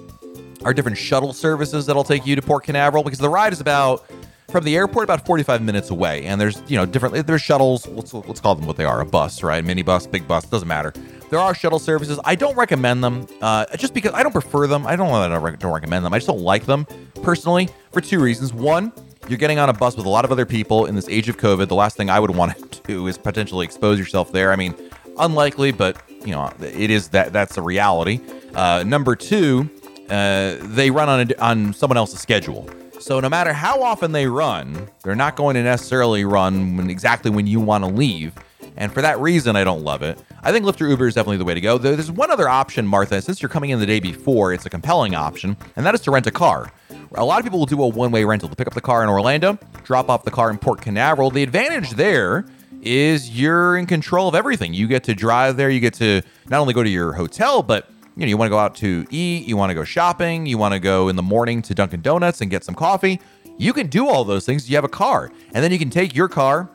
are 0.65 0.75
different 0.75 0.99
shuttle 0.99 1.33
services 1.33 1.87
that'll 1.87 2.05
take 2.05 2.27
you 2.27 2.37
to 2.37 2.43
Port 2.43 2.65
Canaveral 2.65 3.03
because 3.03 3.19
the 3.19 3.29
ride 3.29 3.53
is 3.53 3.61
about 3.61 4.05
from 4.51 4.65
the 4.65 4.77
airport 4.77 5.05
about 5.05 5.25
45 5.25 5.63
minutes 5.63 5.91
away 5.91 6.25
and 6.25 6.41
there's 6.41 6.61
you 6.69 6.77
know 6.77 6.85
different 6.85 7.27
there's 7.27 7.41
shuttles 7.41 7.87
let's, 7.87 8.13
let's 8.13 8.41
call 8.41 8.57
them 8.57 8.67
what 8.67 8.77
they 8.77 8.85
are 8.85 9.01
a 9.01 9.07
bus 9.07 9.45
right 9.45 9.65
mini 9.65 9.83
bus 9.83 10.09
big 10.09 10.27
bus 10.27 10.45
doesn't 10.45 10.67
matter 10.67 10.93
there 11.31 11.39
are 11.39 11.55
shuttle 11.55 11.79
services 11.79 12.19
i 12.25 12.35
don't 12.35 12.57
recommend 12.57 13.03
them 13.03 13.29
uh, 13.43 13.65
just 13.77 13.95
because 13.95 14.13
i 14.13 14.25
don't 14.25 14.33
prefer 14.33 14.67
them 14.67 14.85
i 14.89 14.97
don't 14.97 15.09
i 15.13 15.29
don't 15.29 15.73
recommend 15.73 16.05
them 16.05 16.13
i 16.13 16.19
just 16.19 16.27
don't 16.27 16.41
like 16.41 16.67
them 16.67 16.85
personally 17.23 17.69
for 17.93 18.01
two 18.01 18.21
reasons 18.21 18.53
one 18.53 18.93
you're 19.31 19.39
getting 19.39 19.59
on 19.59 19.69
a 19.69 19.73
bus 19.73 19.97
with 19.97 20.07
a 20.07 20.09
lot 20.09 20.25
of 20.25 20.33
other 20.33 20.45
people 20.45 20.87
in 20.87 20.95
this 20.95 21.09
age 21.09 21.29
of 21.29 21.37
covid 21.37 21.69
the 21.69 21.75
last 21.75 21.97
thing 21.97 22.11
i 22.11 22.19
would 22.21 22.35
want 22.35 22.73
to 22.73 22.83
do 22.83 23.07
is 23.07 23.17
potentially 23.17 23.65
expose 23.65 23.99
yourself 23.99 24.33
there 24.33 24.53
i 24.53 24.57
mean 24.57 24.75
unlikely 25.19 25.73
but 25.73 25.97
you 26.25 26.33
know, 26.33 26.53
it 26.61 26.91
is 26.91 27.09
that 27.09 27.33
that's 27.33 27.55
the 27.55 27.63
reality. 27.63 28.21
Uh, 28.55 28.85
number 28.87 29.17
two, 29.17 29.69
uh, 30.09 30.57
they 30.61 30.91
run 30.91 31.09
on 31.09 31.31
a, 31.31 31.35
on 31.39 31.73
someone 31.73 31.97
else's 31.97 32.21
schedule. 32.21 32.69
So 32.99 33.21
no 33.21 33.29
matter 33.29 33.53
how 33.53 33.83
often 33.83 34.13
they 34.13 34.27
run, 34.27 34.89
they're 35.03 35.15
not 35.15 35.37
going 35.37 35.55
to 35.55 35.63
necessarily 35.63 36.25
run 36.25 36.77
when, 36.77 36.91
exactly 36.91 37.31
when 37.31 37.47
you 37.47 37.59
want 37.61 37.85
to 37.85 37.91
leave. 37.91 38.35
And 38.81 38.91
for 38.91 39.03
that 39.03 39.21
reason, 39.21 39.57
I 39.57 39.63
don't 39.63 39.85
love 39.85 40.03
it. 40.03 40.19
I 40.43 40.53
think 40.53 40.65
Lyft 40.65 40.81
or 40.81 40.89
Uber 40.89 41.07
is 41.07 41.15
definitely 41.15 41.37
the 41.37 41.45
way 41.45 41.53
to 41.53 41.61
go. 41.61 41.77
Though 41.77 41.95
There's 41.95 42.11
one 42.11 42.31
other 42.31 42.49
option, 42.49 42.87
Martha. 42.87 43.21
Since 43.21 43.43
you're 43.43 43.51
coming 43.51 43.69
in 43.69 43.79
the 43.79 43.85
day 43.85 44.01
before, 44.01 44.55
it's 44.55 44.65
a 44.65 44.71
compelling 44.71 45.15
option, 45.15 45.55
and 45.77 45.85
that 45.85 45.95
is 45.95 46.01
to 46.03 46.11
rent 46.11 46.27
a 46.27 46.31
car. 46.31 46.73
A 47.15 47.25
lot 47.25 47.39
of 47.39 47.45
people 47.45 47.59
will 47.59 47.67
do 47.67 47.83
a 47.83 47.87
one 47.87 48.11
way 48.11 48.25
rental 48.25 48.49
to 48.49 48.57
pick 48.57 48.67
up 48.67 48.73
the 48.73 48.81
car 48.81 49.03
in 49.03 49.11
Orlando, 49.11 49.59
drop 49.85 50.09
off 50.09 50.25
the 50.25 50.31
car 50.31 50.51
in 50.51 50.57
Port 50.57 50.81
Canaveral. 50.81 51.31
The 51.31 51.43
advantage 51.43 51.91
there 51.91 52.47
is 52.81 53.39
you're 53.39 53.77
in 53.77 53.85
control 53.85 54.29
of 54.29 54.35
everything. 54.35 54.73
You 54.73 54.89
get 54.89 55.05
to 55.05 55.15
drive 55.15 55.59
there. 55.59 55.69
You 55.69 55.81
get 55.81 55.93
to 55.95 56.23
not 56.49 56.61
only 56.61 56.73
go 56.73 56.83
to 56.83 56.89
your 56.89 57.13
hotel, 57.13 57.63
but 57.63 57.91
you 58.17 58.23
know 58.23 58.29
you 58.29 58.39
want 58.39 58.47
to 58.49 58.51
go 58.51 58.59
out 58.59 58.77
to 58.77 59.07
eat. 59.11 59.47
You 59.47 59.59
want 59.59 59.69
to 59.69 59.75
go 59.75 59.85
shopping. 59.85 60.47
You 60.47 60.57
want 60.57 60.73
to 60.73 60.81
go 60.81 61.09
in 61.11 61.17
the 61.17 61.23
morning 61.23 61.61
to 61.63 61.75
Dunkin' 61.75 62.01
Donuts 62.01 62.41
and 62.41 62.51
get 62.51 62.65
some 62.65 62.75
coffee. 62.75 63.21
You 63.59 63.75
can 63.75 63.89
do 63.89 64.09
all 64.09 64.25
those 64.25 64.47
things. 64.47 64.71
You 64.71 64.77
have 64.77 64.85
a 64.85 64.89
car, 64.89 65.31
and 65.53 65.63
then 65.63 65.71
you 65.71 65.79
can 65.79 65.91
take 65.91 66.15
your 66.15 66.29
car, 66.29 66.71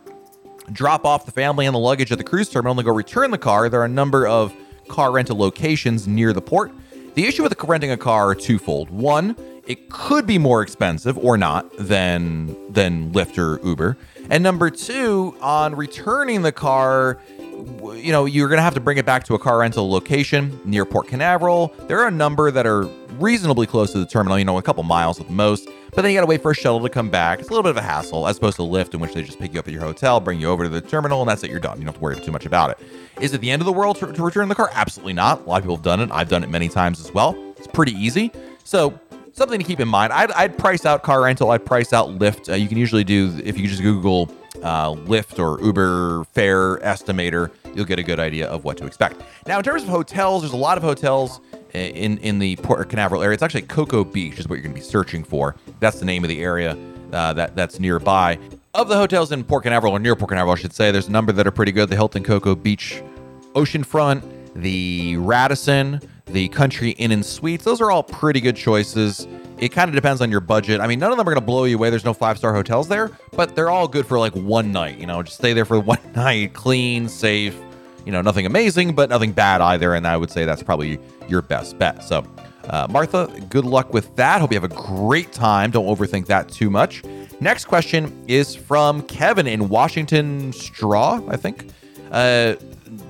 drop 0.72 1.06
off 1.06 1.26
the 1.26 1.32
family 1.32 1.66
and 1.66 1.76
the 1.76 1.80
luggage 1.80 2.12
at 2.12 2.18
the 2.18 2.24
cruise 2.24 2.50
terminal, 2.50 2.78
and 2.78 2.86
go 2.86 2.94
return 2.94 3.32
the 3.32 3.38
car. 3.38 3.70
There 3.70 3.82
are 3.82 3.86
a 3.86 3.90
number 3.90 4.28
of 4.28 4.54
car 4.88 5.12
rental 5.12 5.38
locations 5.38 6.08
near 6.08 6.34
the 6.34 6.42
port. 6.42 6.72
The 7.16 7.26
issue 7.26 7.44
with 7.44 7.56
renting 7.64 7.92
a 7.92 7.98
car 7.98 8.30
are 8.30 8.36
twofold. 8.36 8.90
One, 8.90 9.36
it 9.66 9.90
could 9.90 10.28
be 10.28 10.38
more 10.38 10.62
expensive 10.62 11.18
or 11.18 11.38
not 11.38 11.66
than 11.78 12.56
than 12.72 13.12
Lyft 13.14 13.38
or 13.38 13.66
Uber. 13.66 13.98
And 14.30 14.44
number 14.44 14.70
two, 14.70 15.36
on 15.42 15.76
returning 15.76 16.42
the 16.42 16.52
car, 16.52 17.20
you 17.96 18.12
know, 18.12 18.26
you're 18.26 18.48
going 18.48 18.58
to 18.58 18.64
have 18.64 18.74
to 18.76 18.80
bring 18.80 18.98
it 18.98 19.06
back 19.06 19.24
to 19.26 19.36
a 19.36 19.40
car 19.40 19.60
rental 19.60 19.90
location 19.90 20.60
near 20.66 20.86
Port 20.86 21.08
Canaveral. 21.08 21.74
There 21.88 22.00
are 22.00 22.08
a 22.08 22.12
number 22.12 22.52
that 22.52 22.66
are 22.66 22.84
reasonably 23.18 23.66
close 23.66 23.92
to 23.94 24.00
the 24.00 24.06
terminal, 24.06 24.38
you 24.38 24.46
know, 24.46 24.58
a 24.58 24.62
couple 24.62 24.84
miles 24.84 25.20
at 25.20 25.28
the 25.28 25.34
most. 25.34 25.68
But 25.96 26.02
then 26.02 26.12
you 26.12 26.18
got 26.18 26.22
to 26.22 26.28
wait 26.28 26.42
for 26.42 26.52
a 26.52 26.56
shuttle 26.56 26.82
to 26.82 26.90
come 26.90 27.10
back. 27.10 27.40
It's 27.40 27.48
a 27.48 27.52
little 27.52 27.64
bit 27.64 27.70
of 27.70 27.78
a 27.78 27.82
hassle 27.82 28.28
as 28.28 28.38
opposed 28.38 28.58
to 28.58 28.64
Lyft, 28.64 28.94
in 28.94 29.00
which 29.00 29.14
they 29.14 29.24
just 29.24 29.40
pick 29.40 29.54
you 29.54 29.60
up 29.60 29.68
at 29.68 29.74
your 29.74 29.82
hotel, 29.82 30.20
bring 30.20 30.42
you 30.42 30.50
over 30.50 30.64
to 30.64 30.70
the 30.70 30.82
terminal, 30.82 31.22
and 31.22 31.30
that's 31.30 31.44
it. 31.44 31.50
You're 31.50 31.62
done. 31.62 31.78
You 31.78 31.86
don't 31.86 31.94
have 31.94 31.96
to 31.96 32.02
worry 32.02 32.20
too 32.20 32.34
much 32.34 32.46
about 32.46 32.72
it. 32.72 32.80
Is 33.22 33.34
it 33.34 33.40
the 33.40 33.50
end 33.50 33.62
of 33.62 33.66
the 33.66 33.72
world 33.72 33.96
to, 33.98 34.12
to 34.12 34.24
return 34.24 34.50
the 34.50 34.56
car? 34.56 34.70
Absolutely 34.74 35.14
not. 35.14 35.42
A 35.42 35.44
lot 35.50 35.58
of 35.58 35.64
people 35.64 35.78
have 35.78 35.84
done 35.84 36.02
it. 36.02 36.10
I've 36.12 36.28
done 36.28 36.44
it 36.44 36.50
many 36.50 36.68
times 36.68 37.00
as 37.00 37.14
well. 37.14 37.36
It's 37.58 37.68
pretty 37.68 37.94
easy. 37.94 38.32
So 38.66 39.00
something 39.32 39.60
to 39.60 39.66
keep 39.66 39.80
in 39.80 39.88
mind. 39.88 40.12
I'd, 40.12 40.32
I'd 40.34 40.58
price 40.58 40.86
out 40.86 41.04
car 41.04 41.24
rental. 41.24 41.52
I'd 41.52 41.66
price 41.66 41.94
out 41.94 42.10
Lyft. 42.10 42.50
Uh, 42.52 42.56
you 42.56 42.68
can 42.68 42.78
usually 42.78 43.06
do 43.06 43.40
if 43.44 43.58
you 43.58 43.68
just 43.68 43.82
Google 43.82 44.30
uh, 44.64 44.92
Lyft 44.94 45.40
or 45.40 45.64
Uber 45.64 46.24
fare 46.26 46.78
estimator, 46.78 47.52
you'll 47.74 47.86
get 47.86 48.00
a 48.00 48.04
good 48.04 48.20
idea 48.20 48.48
of 48.48 48.64
what 48.64 48.78
to 48.78 48.86
expect. 48.86 49.22
Now, 49.48 49.58
in 49.58 49.64
terms 49.64 49.84
of 49.84 49.90
hotels, 49.90 50.42
there's 50.42 50.54
a 50.54 50.58
lot 50.58 50.78
of 50.78 50.84
hotels 50.84 51.42
uh, 51.54 51.78
in 51.78 52.18
in 52.20 52.40
the 52.40 52.56
Port 52.58 52.90
Canaveral 52.90 53.22
area. 53.22 53.34
It's 53.34 53.44
actually 53.44 53.64
Cocoa 53.64 54.04
Beach 54.04 54.40
is 54.40 54.48
what 54.48 54.56
you're 54.56 54.64
going 54.64 54.76
to 54.76 54.80
be 54.80 54.86
searching 54.86 55.24
for. 55.24 55.56
That's 55.80 56.00
the 56.00 56.06
name 56.06 56.24
of 56.24 56.30
the 56.30 56.42
area 56.42 56.78
uh, 57.12 57.34
that 57.34 57.56
that's 57.56 57.80
nearby. 57.80 58.40
Of 58.74 58.90
the 58.90 58.98
hotels 58.98 59.32
in 59.32 59.44
Port 59.44 59.64
Canaveral 59.64 59.94
or 59.94 60.00
near 60.00 60.16
Port 60.16 60.30
Canaveral, 60.30 60.54
I 60.54 60.60
should 60.60 60.74
say, 60.74 60.92
there's 60.92 61.08
a 61.08 61.12
number 61.12 61.32
that 61.32 61.48
are 61.48 61.52
pretty 61.52 61.72
good. 61.72 61.90
The 61.90 61.96
Hilton 61.96 62.24
Cocoa 62.24 62.56
Beach 62.56 63.02
Oceanfront, 63.54 64.54
the 64.54 65.16
Radisson, 65.18 66.02
the 66.26 66.50
Country 66.50 66.92
Inn 66.92 67.12
and 67.12 67.26
Suites. 67.26 67.64
Those 67.64 67.80
are 67.80 67.90
all 67.90 68.04
pretty 68.04 68.42
good 68.42 68.58
choices. 68.58 69.28
It 69.58 69.70
kind 69.70 69.90
of 69.90 69.96
depends 69.96 70.22
on 70.22 70.30
your 70.30 70.42
budget. 70.42 70.82
I 70.82 70.88
mean, 70.88 71.00
none 71.00 71.12
of 71.12 71.18
them 71.18 71.28
are 71.28 71.32
going 71.32 71.42
to 71.42 71.46
blow 71.46 71.64
you 71.64 71.78
away. 71.78 71.90
There's 71.90 72.06
no 72.06 72.14
five 72.14 72.38
star 72.38 72.54
hotels 72.54 72.88
there, 72.88 73.12
but 73.32 73.56
they're 73.56 73.70
all 73.70 73.88
good 73.88 74.06
for 74.06 74.20
like 74.20 74.34
one 74.34 74.72
night. 74.72 74.98
You 74.98 75.08
know, 75.08 75.24
just 75.24 75.38
stay 75.38 75.54
there 75.54 75.66
for 75.66 75.80
one 75.94 76.00
night, 76.16 76.54
clean, 76.54 77.08
safe. 77.08 77.58
You 78.06 78.12
know, 78.12 78.22
nothing 78.22 78.46
amazing, 78.46 78.94
but 78.94 79.10
nothing 79.10 79.32
bad 79.32 79.62
either. 79.62 79.96
And 79.96 80.06
I 80.06 80.18
would 80.18 80.30
say 80.30 80.46
that's 80.46 80.62
probably 80.62 81.00
your 81.28 81.42
best 81.42 81.80
bet. 81.80 82.04
So, 82.04 82.24
uh, 82.66 82.88
Martha, 82.90 83.28
good 83.50 83.66
luck 83.66 83.94
with 83.94 84.16
that. 84.16 84.42
Hope 84.42 84.52
you 84.52 84.60
have 84.60 84.70
a 84.70 84.76
great 84.76 85.32
time. 85.32 85.72
Don't 85.72 85.86
overthink 85.86 86.28
that 86.28 86.50
too 86.50 86.70
much. 86.70 87.04
Next 87.40 87.66
question 87.66 88.24
is 88.28 88.56
from 88.56 89.02
Kevin 89.04 89.48
in 89.48 89.70
Washington 89.70 90.54
Straw, 90.54 91.22
I 91.28 91.38
think. 91.38 91.68
Uh, 92.16 92.56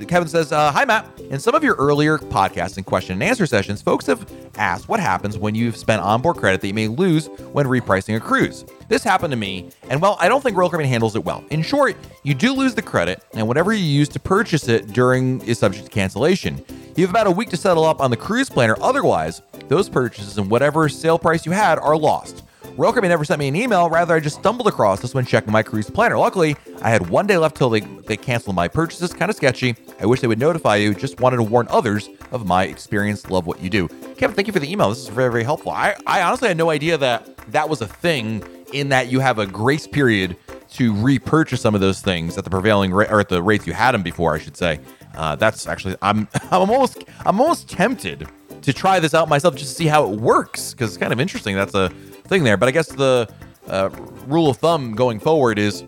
Kevin 0.07 0.27
says, 0.27 0.51
uh, 0.51 0.71
Hi, 0.71 0.83
Matt. 0.83 1.07
In 1.29 1.39
some 1.39 1.53
of 1.53 1.63
your 1.63 1.75
earlier 1.75 2.17
podcasts 2.17 2.77
and 2.77 2.85
question 2.85 3.13
and 3.13 3.21
answer 3.21 3.45
sessions, 3.45 3.79
folks 3.79 4.07
have 4.07 4.27
asked 4.55 4.89
what 4.89 4.99
happens 4.99 5.37
when 5.37 5.53
you've 5.53 5.77
spent 5.77 6.01
onboard 6.01 6.37
credit 6.37 6.59
that 6.61 6.67
you 6.67 6.73
may 6.73 6.87
lose 6.87 7.27
when 7.53 7.67
repricing 7.67 8.15
a 8.15 8.19
cruise. 8.19 8.65
This 8.87 9.03
happened 9.03 9.29
to 9.29 9.37
me, 9.37 9.69
and 9.89 10.01
well, 10.01 10.17
I 10.19 10.27
don't 10.27 10.41
think 10.41 10.57
Royal 10.57 10.71
Caribbean 10.71 10.89
handles 10.89 11.15
it 11.15 11.23
well. 11.23 11.43
In 11.51 11.61
short, 11.61 11.95
you 12.23 12.33
do 12.33 12.51
lose 12.53 12.73
the 12.73 12.81
credit, 12.81 13.23
and 13.33 13.47
whatever 13.47 13.73
you 13.73 13.83
use 13.83 14.09
to 14.09 14.19
purchase 14.19 14.67
it 14.67 14.87
during 14.87 15.39
is 15.41 15.59
subject 15.59 15.85
to 15.85 15.91
cancellation. 15.91 16.65
You 16.95 17.03
have 17.03 17.11
about 17.11 17.27
a 17.27 17.31
week 17.31 17.49
to 17.49 17.57
settle 17.57 17.83
up 17.83 18.01
on 18.01 18.09
the 18.09 18.17
cruise 18.17 18.49
planner, 18.49 18.75
otherwise, 18.81 19.43
those 19.67 19.87
purchases 19.87 20.39
and 20.39 20.49
whatever 20.49 20.89
sale 20.89 21.19
price 21.19 21.45
you 21.45 21.51
had 21.51 21.77
are 21.77 21.95
lost. 21.95 22.44
Caribbean 22.77 23.09
never 23.09 23.25
sent 23.25 23.39
me 23.39 23.47
an 23.47 23.55
email. 23.55 23.89
Rather, 23.89 24.15
I 24.15 24.19
just 24.19 24.37
stumbled 24.39 24.67
across 24.67 24.99
this 24.99 25.13
when 25.13 25.25
checking 25.25 25.51
my 25.51 25.63
cruise 25.63 25.89
planner. 25.89 26.17
Luckily, 26.17 26.55
I 26.81 26.89
had 26.89 27.09
one 27.09 27.27
day 27.27 27.37
left 27.37 27.55
till 27.55 27.69
they, 27.69 27.79
they 27.79 28.17
canceled 28.17 28.55
my 28.55 28.67
purchases. 28.67 29.13
Kind 29.13 29.29
of 29.29 29.35
sketchy. 29.35 29.75
I 29.99 30.05
wish 30.05 30.21
they 30.21 30.27
would 30.27 30.39
notify 30.39 30.75
you. 30.77 30.93
Just 30.93 31.19
wanted 31.19 31.37
to 31.37 31.43
warn 31.43 31.67
others 31.69 32.09
of 32.31 32.45
my 32.45 32.65
experience. 32.65 33.29
Love 33.29 33.47
what 33.47 33.61
you 33.61 33.69
do. 33.69 33.87
Kevin, 34.17 34.35
thank 34.35 34.47
you 34.47 34.53
for 34.53 34.59
the 34.59 34.71
email. 34.71 34.89
This 34.89 34.99
is 34.99 35.07
very, 35.07 35.31
very 35.31 35.43
helpful. 35.43 35.71
I, 35.71 35.95
I 36.05 36.21
honestly 36.21 36.47
had 36.47 36.57
no 36.57 36.69
idea 36.69 36.97
that 36.97 37.37
that 37.51 37.69
was 37.69 37.81
a 37.81 37.87
thing 37.87 38.43
in 38.73 38.89
that 38.89 39.07
you 39.07 39.19
have 39.19 39.39
a 39.39 39.45
grace 39.45 39.87
period 39.87 40.37
to 40.71 40.93
repurchase 41.01 41.61
some 41.61 41.75
of 41.75 41.81
those 41.81 42.01
things 42.01 42.37
at 42.37 42.43
the 42.43 42.49
prevailing 42.49 42.93
rate 42.93 43.09
or 43.09 43.19
at 43.19 43.29
the 43.29 43.41
rates 43.41 43.65
you 43.65 43.73
had 43.73 43.93
them 43.93 44.03
before, 44.03 44.35
I 44.35 44.39
should 44.39 44.57
say. 44.57 44.79
Uh, 45.15 45.35
that's 45.35 45.67
actually 45.67 45.95
I'm 46.01 46.27
I'm 46.51 46.69
almost 46.69 47.03
I'm 47.25 47.39
almost 47.39 47.69
tempted 47.69 48.27
to 48.61 48.73
try 48.73 48.99
this 48.99 49.13
out 49.13 49.29
myself 49.29 49.55
just 49.55 49.69
to 49.71 49.75
see 49.75 49.87
how 49.87 50.11
it 50.11 50.19
works 50.19 50.73
because 50.73 50.89
it's 50.89 50.97
kind 50.97 51.13
of 51.13 51.19
interesting. 51.19 51.55
That's 51.55 51.75
a 51.75 51.91
thing 52.27 52.43
there. 52.43 52.57
But 52.57 52.69
I 52.69 52.71
guess 52.71 52.87
the 52.87 53.27
uh, 53.67 53.89
rule 54.27 54.49
of 54.49 54.57
thumb 54.57 54.93
going 54.93 55.19
forward 55.19 55.59
is 55.59 55.83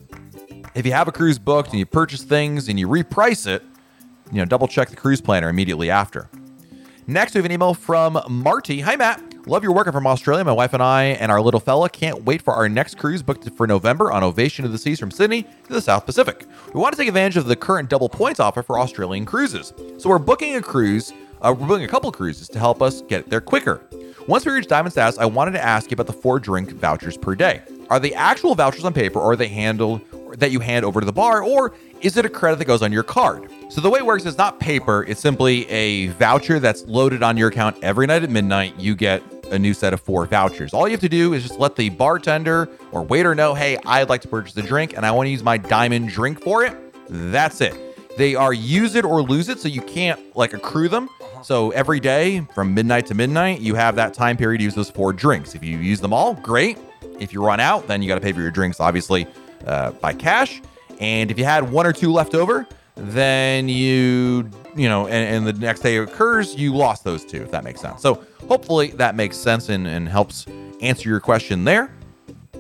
if 0.76 0.86
you 0.86 0.92
have 0.92 1.08
a 1.08 1.12
cruise 1.12 1.40
booked 1.40 1.70
and 1.70 1.80
you 1.80 1.86
purchase 1.86 2.24
things 2.24 2.70
and 2.70 2.80
you 2.80 2.88
reprice 2.88 3.48
it, 3.48 3.64
you 4.32 4.38
know, 4.38 4.46
double 4.46 4.68
check 4.68 4.90
the 4.90 4.96
cruise 4.96 5.22
planner 5.22 5.50
immediately 5.50 5.90
after. 5.90 6.30
Next, 7.08 7.34
we 7.34 7.38
have 7.38 7.46
an 7.46 7.52
email 7.52 7.74
from 7.74 8.22
Marty. 8.28 8.82
Hi, 8.82 8.98
Matt. 8.98 9.48
Love 9.48 9.64
your 9.64 9.72
work. 9.72 9.88
I'm 9.88 9.94
from 9.94 10.06
Australia. 10.06 10.44
My 10.44 10.52
wife 10.52 10.74
and 10.74 10.84
I 10.84 11.06
and 11.06 11.32
our 11.32 11.40
little 11.40 11.62
fella 11.62 11.90
can't 11.90 12.26
wait 12.26 12.42
for 12.42 12.54
our 12.54 12.68
next 12.68 12.98
cruise 12.98 13.24
booked 13.24 13.50
for 13.56 13.66
November 13.66 14.12
on 14.12 14.22
Ovation 14.22 14.66
of 14.66 14.74
the 14.74 14.78
Seas 14.78 15.00
from 15.00 15.10
Sydney 15.10 15.44
to 15.44 15.74
the 15.74 15.80
South 15.80 16.06
Pacific. 16.06 16.46
We 16.74 16.82
want 16.82 16.94
to 16.94 16.98
take 16.98 17.08
advantage 17.08 17.38
of 17.38 17.46
the 17.46 17.56
current 17.56 17.90
double 17.90 18.10
points 18.10 18.42
offer 18.42 18.62
for 18.62 18.78
Australian 18.78 19.26
cruises. 19.26 19.72
So 20.00 20.10
we're 20.10 20.20
booking 20.20 20.58
a 20.58 20.62
cruise, 20.62 21.14
uh, 21.42 21.56
we're 21.58 21.66
booking 21.66 21.86
a 21.86 21.88
couple 21.88 22.12
cruises 22.12 22.50
to 22.50 22.60
help 22.60 22.82
us 22.82 23.02
get 23.04 23.30
there 23.30 23.40
quicker. 23.40 23.82
Once 24.28 24.46
we 24.46 24.52
reach 24.52 24.68
diamond 24.68 24.92
status, 24.92 25.18
I 25.18 25.24
wanted 25.24 25.52
to 25.52 25.64
ask 25.64 25.90
you 25.90 25.96
about 25.96 26.08
the 26.08 26.12
four 26.12 26.38
drink 26.38 26.72
vouchers 26.72 27.16
per 27.16 27.34
day. 27.34 27.62
Are 27.90 27.98
they 27.98 28.14
actual 28.14 28.56
vouchers 28.56 28.84
on 28.84 28.94
paper 28.94 29.20
or 29.20 29.32
are 29.32 29.36
they 29.38 29.48
handled 29.48 30.02
that 30.38 30.52
you 30.52 30.60
hand 30.60 30.84
over 30.84 31.00
to 31.00 31.06
the 31.06 31.14
bar 31.14 31.42
or 31.42 31.74
is 32.02 32.18
it 32.18 32.26
a 32.26 32.30
credit 32.30 32.60
that 32.60 32.66
goes 32.66 32.82
on 32.82 32.92
your 32.92 33.04
card? 33.04 33.50
So 33.70 33.80
the 33.80 33.90
way 33.90 34.00
it 34.00 34.06
works 34.06 34.26
is 34.26 34.38
not 34.38 34.60
paper, 34.60 35.06
it's 35.08 35.22
simply 35.22 35.66
a 35.70 36.08
voucher 36.08 36.60
that's 36.60 36.84
loaded 36.88 37.24
on 37.24 37.38
your 37.38 37.48
account 37.48 37.78
every 37.82 38.06
night 38.06 38.22
at 38.22 38.30
midnight. 38.30 38.78
You 38.78 38.96
get 38.96 39.24
a 39.50 39.58
new 39.58 39.74
set 39.74 39.94
of 39.94 40.02
four 40.02 40.26
vouchers. 40.26 40.74
All 40.74 40.90
you 40.90 40.92
have 40.92 41.00
to 41.00 41.10
do 41.10 41.32
is 41.32 41.44
just 41.44 41.58
let 41.58 41.78
the 41.78 41.90
bartender 41.90 42.68
or 42.92 43.04
waiter 43.04 43.34
know, 43.34 43.54
hey, 43.54 43.78
I'd 43.86 44.10
like 44.10 44.20
to 44.24 44.28
purchase 44.28 44.58
a 44.58 44.62
drink 44.62 44.98
and 44.98 45.06
I 45.06 45.12
want 45.12 45.28
to 45.28 45.32
use 45.32 45.42
my 45.42 45.58
diamond 45.58 46.10
drink 46.10 46.44
for 46.44 46.66
it. 46.66 46.76
That's 47.08 47.62
it. 47.62 47.87
They 48.18 48.34
are 48.34 48.52
use 48.52 48.96
it 48.96 49.06
or 49.06 49.22
lose 49.22 49.48
it, 49.48 49.60
so 49.60 49.68
you 49.68 49.82
can't 49.82 50.36
like 50.36 50.54
accrue 50.54 50.90
them. 50.90 51.08
So 51.44 51.70
every 51.72 52.00
day 52.00 52.42
from 52.56 52.74
midnight 52.74 53.06
to 53.08 53.14
midnight, 53.14 53.62
you 53.62 53.76
have 53.76 53.96
that 53.96 54.16
time 54.16 54.36
period 54.36 54.58
to 54.58 54.64
use 54.64 54.74
those 54.74 54.90
four 54.90 55.14
drinks. 55.14 55.54
If 55.54 55.64
you 55.64 55.78
use 55.78 56.02
them 56.02 56.14
all, 56.14 56.34
great. 56.34 56.80
If 57.20 57.32
you 57.32 57.46
run 57.46 57.60
out, 57.60 57.88
then 57.88 58.02
you 58.02 58.08
got 58.08 58.16
to 58.16 58.22
pay 58.22 58.32
for 58.32 58.42
your 58.42 58.52
drinks, 58.52 58.80
obviously, 58.80 59.28
uh, 59.68 59.92
by 59.92 60.14
cash. 60.14 60.62
And 61.00 61.30
if 61.30 61.38
you 61.38 61.46
had 61.46 61.72
one 61.72 61.86
or 61.86 61.94
two 61.94 62.12
left 62.12 62.34
over, 62.34 62.68
then 62.96 63.70
you, 63.70 64.50
you 64.76 64.90
know, 64.90 65.06
and, 65.08 65.46
and 65.46 65.48
the 65.48 65.54
next 65.54 65.82
day 65.82 65.98
occurs, 65.98 66.56
you 66.56 66.76
lost 66.76 67.04
those 67.04 67.24
two, 67.24 67.44
if 67.44 67.52
that 67.52 67.64
makes 67.64 67.82
sense. 67.82 68.02
So 68.02 68.26
hopefully 68.48 68.88
that 68.92 69.16
makes 69.16 69.38
sense 69.38 69.70
and, 69.70 69.88
and 69.88 70.10
helps 70.10 70.48
answer 70.82 71.08
your 71.08 71.20
question 71.20 71.64
there. 71.64 71.92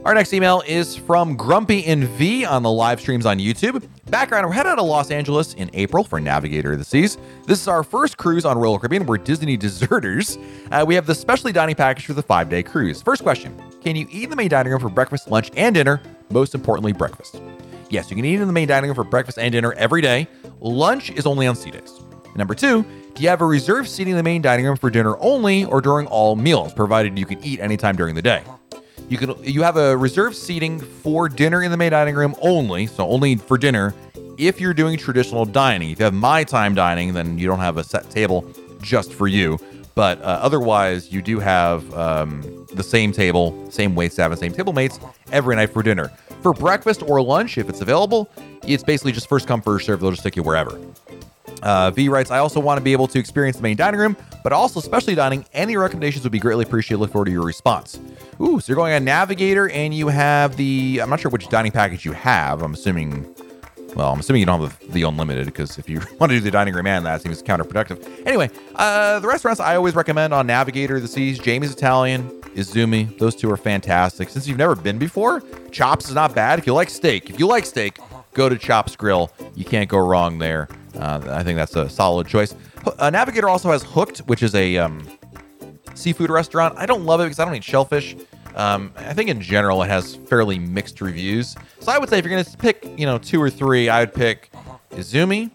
Our 0.05 0.13
next 0.13 0.33
email 0.33 0.61
is 0.67 0.95
from 0.95 1.35
Grumpy 1.35 1.83
and 1.85 2.03
V 2.03 2.45
on 2.45 2.61
the 2.61 2.71
live 2.71 3.01
streams 3.01 3.25
on 3.25 3.39
YouTube. 3.39 3.83
Background, 4.09 4.47
we're 4.47 4.53
headed 4.53 4.77
to 4.77 4.83
Los 4.83 5.11
Angeles 5.11 5.53
in 5.55 5.69
April 5.73 6.01
for 6.01 6.21
Navigator 6.21 6.71
of 6.71 6.79
the 6.79 6.85
Seas. 6.85 7.17
This 7.45 7.59
is 7.59 7.67
our 7.67 7.83
first 7.83 8.15
cruise 8.15 8.45
on 8.45 8.57
Royal 8.57 8.79
Caribbean. 8.79 9.05
We're 9.05 9.17
Disney 9.17 9.57
deserters. 9.57 10.37
Uh, 10.71 10.85
we 10.87 10.95
have 10.95 11.05
the 11.05 11.13
specialty 11.13 11.51
dining 11.51 11.75
package 11.75 12.05
for 12.05 12.13
the 12.13 12.21
five 12.21 12.49
day 12.49 12.63
cruise. 12.63 13.01
First 13.01 13.21
question 13.21 13.61
Can 13.83 13.97
you 13.97 14.07
eat 14.09 14.23
in 14.23 14.29
the 14.29 14.37
main 14.37 14.47
dining 14.47 14.71
room 14.71 14.79
for 14.79 14.87
breakfast, 14.87 15.29
lunch, 15.29 15.51
and 15.57 15.75
dinner? 15.75 16.01
Most 16.29 16.55
importantly, 16.55 16.93
breakfast. 16.93 17.41
Yes, 17.89 18.09
you 18.09 18.15
can 18.15 18.23
eat 18.23 18.39
in 18.39 18.47
the 18.47 18.53
main 18.53 18.69
dining 18.69 18.87
room 18.87 18.95
for 18.95 19.03
breakfast 19.03 19.37
and 19.39 19.51
dinner 19.51 19.73
every 19.73 20.01
day. 20.01 20.27
Lunch 20.61 21.09
is 21.09 21.25
only 21.25 21.45
on 21.45 21.57
sea 21.57 21.71
days. 21.71 21.99
Number 22.37 22.55
two, 22.55 22.83
do 23.13 23.23
you 23.23 23.27
have 23.27 23.41
a 23.41 23.45
reserved 23.45 23.89
seating 23.89 24.11
in 24.11 24.17
the 24.17 24.23
main 24.23 24.41
dining 24.41 24.65
room 24.65 24.77
for 24.77 24.89
dinner 24.89 25.17
only 25.19 25.65
or 25.65 25.81
during 25.81 26.07
all 26.07 26.37
meals, 26.37 26.73
provided 26.73 27.19
you 27.19 27.25
can 27.25 27.43
eat 27.43 27.59
anytime 27.59 27.97
during 27.97 28.15
the 28.15 28.21
day? 28.21 28.41
You 29.09 29.17
can 29.17 29.41
you 29.43 29.63
have 29.63 29.77
a 29.77 29.95
reserved 29.95 30.35
seating 30.35 30.79
for 30.79 31.29
dinner 31.29 31.63
in 31.63 31.71
the 31.71 31.77
main 31.77 31.91
dining 31.91 32.15
room 32.15 32.35
only, 32.41 32.87
so 32.87 33.07
only 33.07 33.35
for 33.35 33.57
dinner. 33.57 33.93
If 34.37 34.59
you're 34.59 34.73
doing 34.73 34.97
traditional 34.97 35.45
dining, 35.45 35.91
if 35.91 35.99
you 35.99 36.05
have 36.05 36.13
my 36.13 36.43
time 36.43 36.75
dining, 36.75 37.13
then 37.13 37.37
you 37.39 37.47
don't 37.47 37.59
have 37.59 37.77
a 37.77 37.83
set 37.83 38.09
table 38.09 38.45
just 38.81 39.13
for 39.13 39.27
you. 39.27 39.59
But 39.95 40.21
uh, 40.21 40.39
otherwise, 40.43 41.11
you 41.11 41.23
do 41.23 41.39
have 41.39 41.91
um, 41.95 42.67
the 42.71 42.83
same 42.83 43.11
table, 43.11 43.71
same 43.71 43.95
wait 43.95 44.11
staff, 44.11 44.29
and 44.29 44.39
same 44.39 44.53
table 44.53 44.73
mates 44.73 44.99
every 45.31 45.55
night 45.55 45.71
for 45.71 45.81
dinner. 45.81 46.09
For 46.43 46.53
breakfast 46.53 47.01
or 47.01 47.19
lunch, 47.21 47.57
if 47.57 47.67
it's 47.67 47.81
available, 47.81 48.29
it's 48.63 48.83
basically 48.83 49.11
just 49.13 49.27
first 49.27 49.47
come, 49.47 49.61
first 49.61 49.87
serve. 49.87 50.01
They'll 50.01 50.11
just 50.11 50.21
stick 50.21 50.35
you 50.35 50.43
wherever. 50.43 50.79
Uh, 51.63 51.89
v 51.89 52.09
writes, 52.09 52.29
I 52.29 52.37
also 52.37 52.59
want 52.59 52.77
to 52.77 52.83
be 52.83 52.91
able 52.91 53.07
to 53.07 53.17
experience 53.17 53.57
the 53.57 53.63
main 53.63 53.75
dining 53.75 53.99
room, 53.99 54.15
but 54.43 54.53
also 54.53 54.79
specialty 54.79 55.15
dining. 55.15 55.45
Any 55.53 55.77
recommendations 55.77 56.23
would 56.23 56.31
be 56.31 56.39
greatly 56.39 56.65
appreciated. 56.65 56.99
Look 56.99 57.11
forward 57.11 57.25
to 57.25 57.31
your 57.31 57.43
response. 57.43 57.99
Ooh, 58.39 58.59
so 58.59 58.71
you're 58.71 58.75
going 58.75 58.93
on 58.93 59.03
Navigator 59.03 59.69
and 59.69 59.93
you 59.93 60.09
have 60.09 60.57
the, 60.57 60.99
I'm 61.01 61.09
not 61.09 61.19
sure 61.19 61.31
which 61.31 61.49
dining 61.49 61.71
package 61.71 62.05
you 62.05 62.11
have. 62.11 62.61
I'm 62.61 62.75
assuming, 62.75 63.33
well, 63.95 64.13
I'm 64.13 64.19
assuming 64.19 64.41
you 64.41 64.45
don't 64.45 64.61
have 64.61 64.93
the, 64.93 65.03
unlimited 65.03 65.47
because 65.47 65.79
if 65.79 65.89
you 65.89 65.99
want 66.19 66.31
to 66.31 66.37
do 66.37 66.39
the 66.39 66.51
dining 66.51 66.75
room 66.75 66.85
and 66.85 67.05
that 67.05 67.21
seems 67.21 67.41
counterproductive. 67.41 68.27
Anyway, 68.27 68.51
uh, 68.75 69.19
the 69.19 69.27
restaurants 69.27 69.59
I 69.59 69.75
always 69.75 69.95
recommend 69.95 70.33
on 70.33 70.45
Navigator 70.45 70.99
the 70.99 71.07
Seas, 71.07 71.39
Jamie's 71.39 71.73
Italian, 71.73 72.29
Izumi. 72.55 73.17
Those 73.17 73.35
two 73.35 73.49
are 73.51 73.57
fantastic. 73.57 74.29
Since 74.29 74.47
you've 74.47 74.57
never 74.57 74.75
been 74.75 74.99
before, 74.99 75.41
Chops 75.71 76.07
is 76.09 76.15
not 76.15 76.35
bad. 76.35 76.59
If 76.59 76.67
you 76.67 76.73
like 76.73 76.91
steak, 76.91 77.29
if 77.31 77.39
you 77.39 77.47
like 77.47 77.65
steak, 77.65 77.97
go 78.33 78.49
to 78.49 78.57
Chops 78.57 78.95
Grill. 78.95 79.31
You 79.55 79.65
can't 79.65 79.89
go 79.89 79.97
wrong 79.97 80.37
there. 80.37 80.67
Uh, 80.95 81.21
I 81.29 81.43
think 81.43 81.57
that's 81.57 81.75
a 81.75 81.89
solid 81.89 82.27
choice. 82.27 82.55
Uh, 82.99 83.09
Navigator 83.09 83.49
also 83.49 83.71
has 83.71 83.83
Hooked, 83.83 84.19
which 84.19 84.43
is 84.43 84.53
a 84.55 84.77
um, 84.77 85.05
seafood 85.95 86.29
restaurant. 86.29 86.75
I 86.77 86.85
don't 86.85 87.05
love 87.05 87.19
it 87.19 87.25
because 87.25 87.39
I 87.39 87.45
don't 87.45 87.55
eat 87.55 87.63
shellfish. 87.63 88.15
Um, 88.57 88.91
I 88.97 89.13
think 89.13 89.29
in 89.29 89.39
general 89.39 89.83
it 89.83 89.87
has 89.87 90.15
fairly 90.15 90.57
mixed 90.57 90.99
reviews. 90.99 91.55
So 91.79 91.91
I 91.91 91.99
would 91.99 92.09
say 92.09 92.17
if 92.17 92.25
you're 92.25 92.33
going 92.33 92.43
to 92.43 92.57
pick, 92.57 92.83
you 92.97 93.05
know, 93.05 93.19
two 93.19 93.41
or 93.41 93.51
three, 93.51 93.87
I 93.87 93.99
would 93.99 94.13
pick 94.13 94.51
Izumi. 94.91 95.51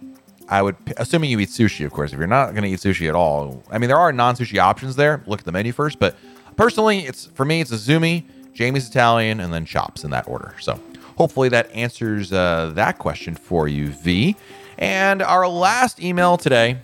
I 0.49 0.63
would, 0.63 0.77
assuming 0.99 1.31
you 1.31 1.41
eat 1.41 1.49
sushi, 1.49 1.85
of 1.85 1.93
course. 1.93 2.13
If 2.13 2.19
you're 2.19 2.29
not 2.29 2.53
going 2.53 2.63
to 2.63 2.69
eat 2.69 2.79
sushi 2.79 3.09
at 3.09 3.15
all, 3.15 3.63
I 3.71 3.79
mean, 3.79 3.89
there 3.89 3.99
are 3.99 4.13
non-sushi 4.13 4.59
options 4.59 4.97
there. 4.97 5.23
Look 5.27 5.41
at 5.41 5.45
the 5.45 5.53
menu 5.53 5.73
first, 5.73 5.99
but 5.99 6.17
personally, 6.57 7.01
it's 7.01 7.27
for 7.27 7.45
me, 7.45 7.61
it's 7.61 7.73
Izumi, 7.73 8.25
Jamie's 8.53 8.89
Italian, 8.89 9.41
and 9.41 9.53
then 9.53 9.65
Chops 9.65 10.05
in 10.05 10.11
that 10.11 10.29
order. 10.29 10.55
So 10.61 10.79
hopefully 11.17 11.49
that 11.49 11.73
answers 11.73 12.33
uh, 12.33 12.71
that 12.75 12.99
question 12.99 13.35
for 13.35 13.67
you, 13.67 13.89
V. 13.89 14.37
And 14.79 15.23
our 15.23 15.49
last 15.49 16.01
email 16.01 16.37
today 16.37 16.79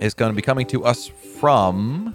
is 0.00 0.14
going 0.14 0.30
to 0.30 0.36
be 0.36 0.42
coming 0.42 0.66
to 0.68 0.84
us 0.84 1.08
from 1.08 2.14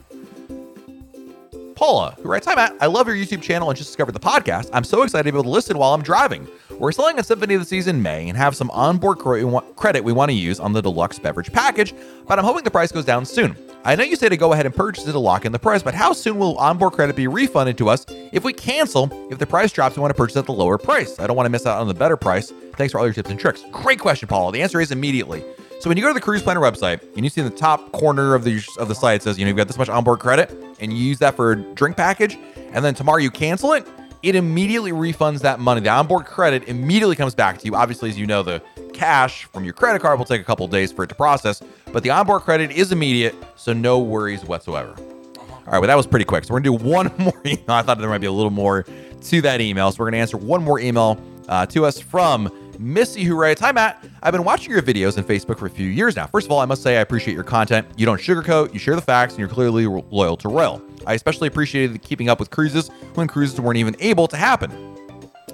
Paula, 1.79 2.13
who 2.21 2.27
writes, 2.27 2.45
Hi, 2.45 2.55
Matt. 2.55 2.75
I 2.81 2.87
love 2.87 3.07
your 3.07 3.15
YouTube 3.15 3.41
channel 3.41 3.69
and 3.69 3.77
just 3.77 3.87
discovered 3.87 4.11
the 4.11 4.19
podcast. 4.19 4.69
I'm 4.73 4.83
so 4.83 5.03
excited 5.03 5.23
to 5.23 5.31
be 5.31 5.37
able 5.37 5.43
to 5.43 5.49
listen 5.49 5.77
while 5.77 5.93
I'm 5.93 6.01
driving. 6.01 6.45
We're 6.77 6.91
selling 6.91 7.17
a 7.19 7.23
Symphony 7.23 7.53
of 7.53 7.61
the 7.61 7.65
Seas 7.65 7.87
in 7.87 8.01
May 8.01 8.27
and 8.27 8.37
have 8.37 8.53
some 8.53 8.69
onboard 8.71 9.19
credit 9.19 10.03
we 10.03 10.11
want 10.11 10.29
to 10.29 10.35
use 10.35 10.59
on 10.59 10.73
the 10.73 10.81
deluxe 10.81 11.19
beverage 11.19 11.53
package, 11.53 11.93
but 12.27 12.37
I'm 12.37 12.43
hoping 12.43 12.65
the 12.65 12.69
price 12.69 12.91
goes 12.91 13.05
down 13.05 13.23
soon. 13.23 13.55
I 13.85 13.95
know 13.95 14.03
you 14.03 14.17
say 14.17 14.27
to 14.27 14.35
go 14.35 14.51
ahead 14.51 14.65
and 14.65 14.75
purchase 14.75 15.07
it 15.07 15.13
to 15.13 15.19
lock 15.19 15.45
in 15.45 15.53
the 15.53 15.59
price, 15.59 15.81
but 15.81 15.93
how 15.93 16.11
soon 16.11 16.37
will 16.37 16.57
onboard 16.57 16.91
credit 16.91 17.15
be 17.15 17.27
refunded 17.27 17.77
to 17.77 17.87
us 17.87 18.05
if 18.09 18.43
we 18.43 18.51
cancel 18.51 19.09
if 19.31 19.39
the 19.39 19.47
price 19.47 19.71
drops 19.71 19.95
we 19.95 20.01
want 20.01 20.11
to 20.11 20.17
purchase 20.17 20.35
at 20.35 20.47
the 20.47 20.51
lower 20.51 20.77
price? 20.77 21.17
I 21.17 21.27
don't 21.27 21.37
want 21.37 21.45
to 21.45 21.49
miss 21.49 21.65
out 21.65 21.79
on 21.79 21.87
the 21.87 21.93
better 21.93 22.17
price. 22.17 22.51
Thanks 22.75 22.91
for 22.91 22.99
all 22.99 23.05
your 23.05 23.13
tips 23.13 23.29
and 23.29 23.39
tricks. 23.39 23.63
Great 23.71 24.01
question, 24.01 24.27
Paula. 24.27 24.51
The 24.51 24.61
answer 24.61 24.81
is 24.81 24.91
immediately. 24.91 25.45
So 25.79 25.89
when 25.89 25.95
you 25.95 26.03
go 26.03 26.09
to 26.09 26.13
the 26.13 26.19
Cruise 26.19 26.43
Planner 26.43 26.59
website 26.59 27.01
and 27.15 27.23
you 27.23 27.29
see 27.29 27.39
in 27.39 27.49
the 27.49 27.55
top 27.55 27.93
corner 27.93 28.35
of 28.35 28.43
the 28.43 28.61
of 28.77 28.89
the 28.89 28.95
site 28.95 29.21
it 29.21 29.23
says, 29.23 29.39
you 29.39 29.45
know, 29.45 29.47
you've 29.47 29.57
got 29.57 29.67
this 29.67 29.77
much 29.77 29.87
onboard 29.87 30.19
credit 30.19 30.51
and 30.81 30.91
you 30.91 30.99
use 30.99 31.19
that 31.19 31.37
for 31.37 31.53
a 31.53 31.55
drink 31.55 31.95
package, 31.95 32.37
and 32.73 32.83
then 32.83 32.93
tomorrow 32.93 33.19
you 33.19 33.31
cancel 33.31 33.71
it, 33.71 33.87
it 34.21 34.35
immediately 34.35 34.91
refunds 34.91 35.39
that 35.39 35.61
money. 35.61 35.79
The 35.79 35.89
onboard 35.89 36.25
credit 36.25 36.65
immediately 36.67 37.15
comes 37.15 37.33
back 37.33 37.59
to 37.59 37.65
you. 37.65 37.75
Obviously, 37.75 38.09
as 38.09 38.19
you 38.19 38.27
know, 38.27 38.43
the 38.43 38.61
cash 38.93 39.45
from 39.45 39.63
your 39.63 39.73
credit 39.73 40.01
card 40.01 40.19
will 40.19 40.25
take 40.25 40.41
a 40.41 40.43
couple 40.43 40.67
days 40.67 40.91
for 40.91 41.03
it 41.03 41.07
to 41.07 41.15
process, 41.15 41.63
but 41.93 42.03
the 42.03 42.09
onboard 42.09 42.41
credit 42.41 42.71
is 42.71 42.91
immediate, 42.91 43.33
so 43.55 43.71
no 43.71 43.99
worries 43.99 44.43
whatsoever. 44.43 44.93
All 44.99 45.73
right, 45.73 45.79
well, 45.79 45.87
that 45.87 45.95
was 45.95 46.07
pretty 46.07 46.25
quick. 46.25 46.43
So 46.43 46.53
we're 46.53 46.59
gonna 46.59 46.77
do 46.77 46.85
one 46.89 47.09
more 47.17 47.41
email. 47.45 47.63
I 47.69 47.83
thought 47.83 47.99
there 47.99 48.09
might 48.09 48.17
be 48.17 48.27
a 48.27 48.31
little 48.33 48.51
more 48.51 48.85
to 49.21 49.41
that 49.43 49.61
email. 49.61 49.93
So 49.93 49.99
we're 49.99 50.07
gonna 50.07 50.17
answer 50.17 50.35
one 50.35 50.61
more 50.61 50.79
email 50.79 51.17
uh, 51.47 51.65
to 51.67 51.85
us 51.85 52.01
from 52.01 52.51
Missy, 52.79 53.25
who 53.25 53.35
writes, 53.35 53.59
Hi, 53.59 53.73
Matt. 53.73 54.01
I've 54.23 54.31
been 54.31 54.45
watching 54.45 54.71
your 54.71 54.81
videos 54.81 55.17
on 55.17 55.25
Facebook 55.25 55.59
for 55.59 55.65
a 55.65 55.69
few 55.69 55.89
years 55.89 56.15
now. 56.15 56.27
First 56.27 56.47
of 56.47 56.51
all, 56.53 56.59
I 56.59 56.65
must 56.65 56.81
say 56.81 56.97
I 56.97 57.01
appreciate 57.01 57.33
your 57.33 57.43
content. 57.43 57.85
You 57.97 58.05
don't 58.05 58.21
sugarcoat, 58.21 58.73
you 58.73 58.79
share 58.79 58.95
the 58.95 59.01
facts, 59.01 59.33
and 59.33 59.39
you're 59.39 59.49
clearly 59.49 59.85
loyal 59.85 60.37
to 60.37 60.47
Royal. 60.47 60.81
I 61.05 61.13
especially 61.13 61.49
appreciated 61.49 62.01
keeping 62.01 62.29
up 62.29 62.39
with 62.39 62.51
cruises 62.51 62.87
when 63.15 63.27
cruises 63.27 63.59
weren't 63.59 63.79
even 63.79 63.97
able 63.99 64.29
to 64.29 64.37
happen. 64.37 64.71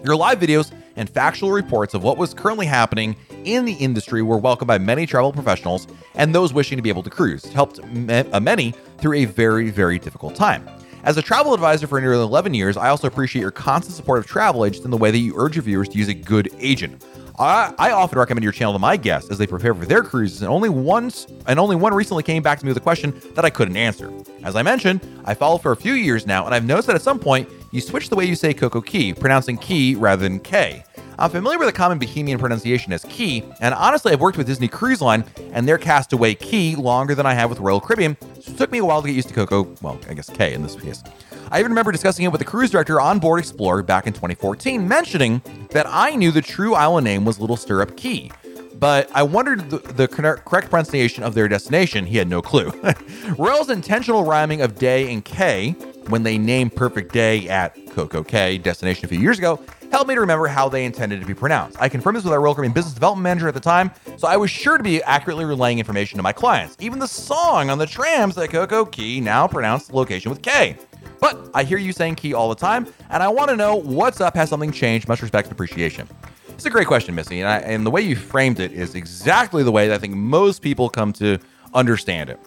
Your 0.04 0.16
live 0.16 0.40
videos 0.40 0.72
and 0.98 1.10
factual 1.10 1.52
reports 1.52 1.96
of 1.96 2.04
what 2.04 2.20
was 2.20 2.32
currently 2.32 2.68
happening 2.68 3.16
in 3.44 3.66
the 3.66 3.74
industry 3.74 4.22
were 4.22 4.38
welcomed 4.38 4.68
by 4.68 4.78
many 4.78 5.08
travel 5.08 5.34
professionals 5.34 5.88
and 6.14 6.34
those 6.34 6.54
wishing 6.54 6.78
to 6.78 6.84
be 6.84 6.90
able 6.90 7.02
to 7.02 7.10
cruise. 7.10 7.44
It 7.44 7.54
helped 7.54 7.80
uh, 7.80 8.40
many 8.40 8.76
through 9.00 9.14
a 9.14 9.26
very, 9.26 9.72
very 9.72 9.98
difficult 9.98 10.36
time. 10.36 10.70
As 11.06 11.18
a 11.18 11.22
travel 11.22 11.54
advisor 11.54 11.86
for 11.86 12.02
nearly 12.02 12.24
11 12.24 12.54
years, 12.56 12.78
I 12.78 12.90
also 12.90 13.08
appreciate 13.08 13.42
your 13.42 13.52
constant 13.52 13.96
support 13.96 14.18
of 14.18 14.26
travel 14.26 14.66
agents 14.66 14.86
in 14.86 14.92
the 14.92 14.98
way 14.98 15.12
that 15.12 15.20
you 15.20 15.36
urge 15.38 15.56
your 15.56 15.62
viewers 15.62 15.90
to 15.90 15.98
use 16.00 16.08
a 16.08 16.16
good 16.16 16.50
agent. 16.60 17.04
I, 17.38 17.74
I, 17.78 17.92
often 17.92 18.18
recommend 18.18 18.44
your 18.44 18.54
channel 18.54 18.74
to 18.74 18.80
my 18.80 18.96
guests 18.96 19.30
as 19.30 19.38
they 19.38 19.48
prepare 19.48 19.74
for 19.74 19.86
their 19.86 20.04
cruises, 20.04 20.42
and 20.42 20.50
only 20.50 20.70
once 20.70 21.28
and 21.48 21.60
only 21.60 21.76
one 21.76 21.94
recently 21.94 22.24
came 22.24 22.42
back 22.42 22.60
to 22.60 22.66
me 22.66 22.70
with 22.70 22.78
a 22.78 22.82
question 22.82 23.20
that 23.34 23.44
I 23.44 23.50
couldn't 23.50 23.76
answer. 23.76 24.12
As 24.44 24.56
I 24.56 24.62
mentioned, 24.62 25.02
I 25.26 25.34
followed 25.34 25.62
for 25.62 25.74
a 25.74 25.76
few 25.76 25.94
years 25.94 26.26
now, 26.26 26.46
and 26.46 26.56
I've 26.56 26.66
noticed 26.66 26.88
that 26.88 26.96
at 26.96 27.02
some 27.02 27.20
point 27.20 27.50
you 27.72 27.82
switch 27.82 28.10
the 28.10 28.16
way 28.16 28.26
you 28.26 28.36
say 28.36 28.54
Coco 28.54 28.80
Key, 28.80 29.14
pronouncing 29.14 29.58
key 29.58 29.96
rather 29.96 30.22
than 30.22 30.40
K. 30.40 30.84
I'm 31.18 31.30
familiar 31.30 31.58
with 31.58 31.70
the 31.70 31.74
common 31.74 31.98
Bahamian 31.98 32.40
pronunciation 32.40 32.92
as 32.92 33.06
key, 33.06 33.44
and 33.62 33.74
honestly, 33.74 34.12
I've 34.12 34.20
worked 34.20 34.38
with 34.38 34.48
Disney 34.48 34.68
Cruise 34.68 35.02
Line 35.02 35.24
and 35.54 35.66
their 35.66 35.78
castaway 35.78 36.36
key 36.36 36.76
longer 36.76 37.16
than 37.16 37.26
I 37.26 37.34
have 37.34 37.50
with 37.50 37.60
Royal 37.60 37.80
Caribbean, 37.80 38.18
so 38.42 38.52
it 38.52 38.58
took 38.58 38.70
me 38.70 38.80
a 38.80 38.86
while 38.86 39.02
to 39.02 39.08
get 39.08 39.16
used 39.16 39.30
to 39.30 39.34
Coco, 39.34 39.74
well, 39.82 39.98
I 40.10 40.14
guess 40.14 40.30
K 40.30 40.54
in 40.54 40.62
this 40.62 40.76
case. 40.76 41.04
I 41.52 41.60
even 41.60 41.72
remember 41.72 41.94
discussing 41.94 42.26
it 42.26 42.34
with 42.34 42.40
the 42.40 42.46
cruise 42.46 42.70
director 42.70 43.00
on 43.00 43.20
board 43.20 43.40
Explorer 43.40 43.82
back 43.84 44.08
in 44.08 44.14
2014, 44.14 44.86
mentioning 44.86 45.42
that 45.70 45.86
I 45.88 46.16
knew 46.16 46.32
the 46.32 46.42
true 46.42 46.74
island 46.74 47.06
name 47.06 47.24
was 47.24 47.40
Little 47.40 47.58
Stirrup 47.58 47.96
Key. 47.96 48.32
But 48.78 49.10
I 49.16 49.24
wondered 49.24 49.70
the, 49.70 49.78
the 49.78 50.08
correct 50.10 50.70
pronunciation 50.70 51.24
of 51.24 51.34
their 51.34 51.48
destination. 51.48 52.06
He 52.06 52.18
had 52.18 52.28
no 52.28 52.42
clue. 52.42 52.74
Royal's 53.38 53.70
intentional 53.70 54.26
rhyming 54.26 54.62
of 54.62 54.76
day 54.76 55.14
and 55.14 55.24
K 55.24 55.78
when 56.10 56.24
they 56.24 56.38
named 56.38 56.76
Perfect 56.76 57.14
Day 57.14 57.48
at 57.50 57.76
Coco 57.92 58.24
Cay 58.24 58.58
destination 58.58 59.06
a 59.06 59.08
few 59.08 59.20
years 59.20 59.38
ago 59.38 59.60
helped 59.92 60.10
me 60.10 60.16
to 60.16 60.22
remember 60.22 60.48
how 60.48 60.68
they 60.68 60.84
intended 60.84 61.22
to 61.22 61.26
be 61.26 61.34
pronounced. 61.34 61.78
I 61.80 61.88
confirmed 61.88 62.18
this 62.18 62.24
with 62.26 62.34
our 62.34 62.42
Royal 62.42 62.54
Caribbean 62.54 62.74
business 62.74 62.94
development 62.94 63.24
manager 63.24 63.48
at 63.48 63.54
the 63.54 63.60
time, 63.60 63.92
so 64.18 64.28
I 64.28 64.36
was 64.36 64.52
sure 64.52 64.78
to 64.78 64.84
be 64.84 65.02
accurately 65.04 65.46
relaying 65.46 65.80
information 65.80 66.18
to 66.18 66.24
my 66.24 66.34
clients. 66.34 66.76
Even 66.80 67.00
the 67.00 67.08
song 67.08 67.70
on 67.70 67.78
the 67.78 67.86
trams 67.86 68.36
that 68.36 68.50
Coco 68.50 68.84
Key 68.84 69.22
now 69.22 69.48
pronounced 69.48 69.90
the 69.90 69.96
location 69.96 70.30
with 70.30 70.42
K. 70.42 70.78
But 71.22 71.50
I 71.54 71.64
hear 71.64 71.78
you 71.78 71.94
saying 71.94 72.16
key 72.16 72.34
all 72.34 72.50
the 72.50 72.56
time, 72.56 72.88
and 73.10 73.24
I 73.24 73.30
want 73.30 73.50
to 73.52 73.56
know 73.56 73.76
what's 73.76 74.20
up. 74.20 74.36
Has 74.36 74.50
something 74.50 74.72
changed? 74.72 75.08
Much 75.08 75.22
respect 75.22 75.48
and 75.48 75.54
appreciation. 75.54 76.10
It's 76.50 76.66
a 76.66 76.70
great 76.70 76.88
question, 76.88 77.16
Missy, 77.16 77.40
and, 77.40 77.50
I, 77.50 77.60
and 77.60 77.86
the 77.86 77.92
way 77.92 78.02
you 78.02 78.16
framed 78.16 78.60
it 78.60 78.72
is 78.72 78.96
exactly 78.96 79.64
the 79.64 79.72
way 79.72 79.88
that 79.88 79.96
I 79.96 79.98
think 79.98 80.16
most 80.16 80.62
people 80.62 80.90
come 80.90 81.14
to 81.14 81.40
understand 81.74 82.30
it. 82.30 82.40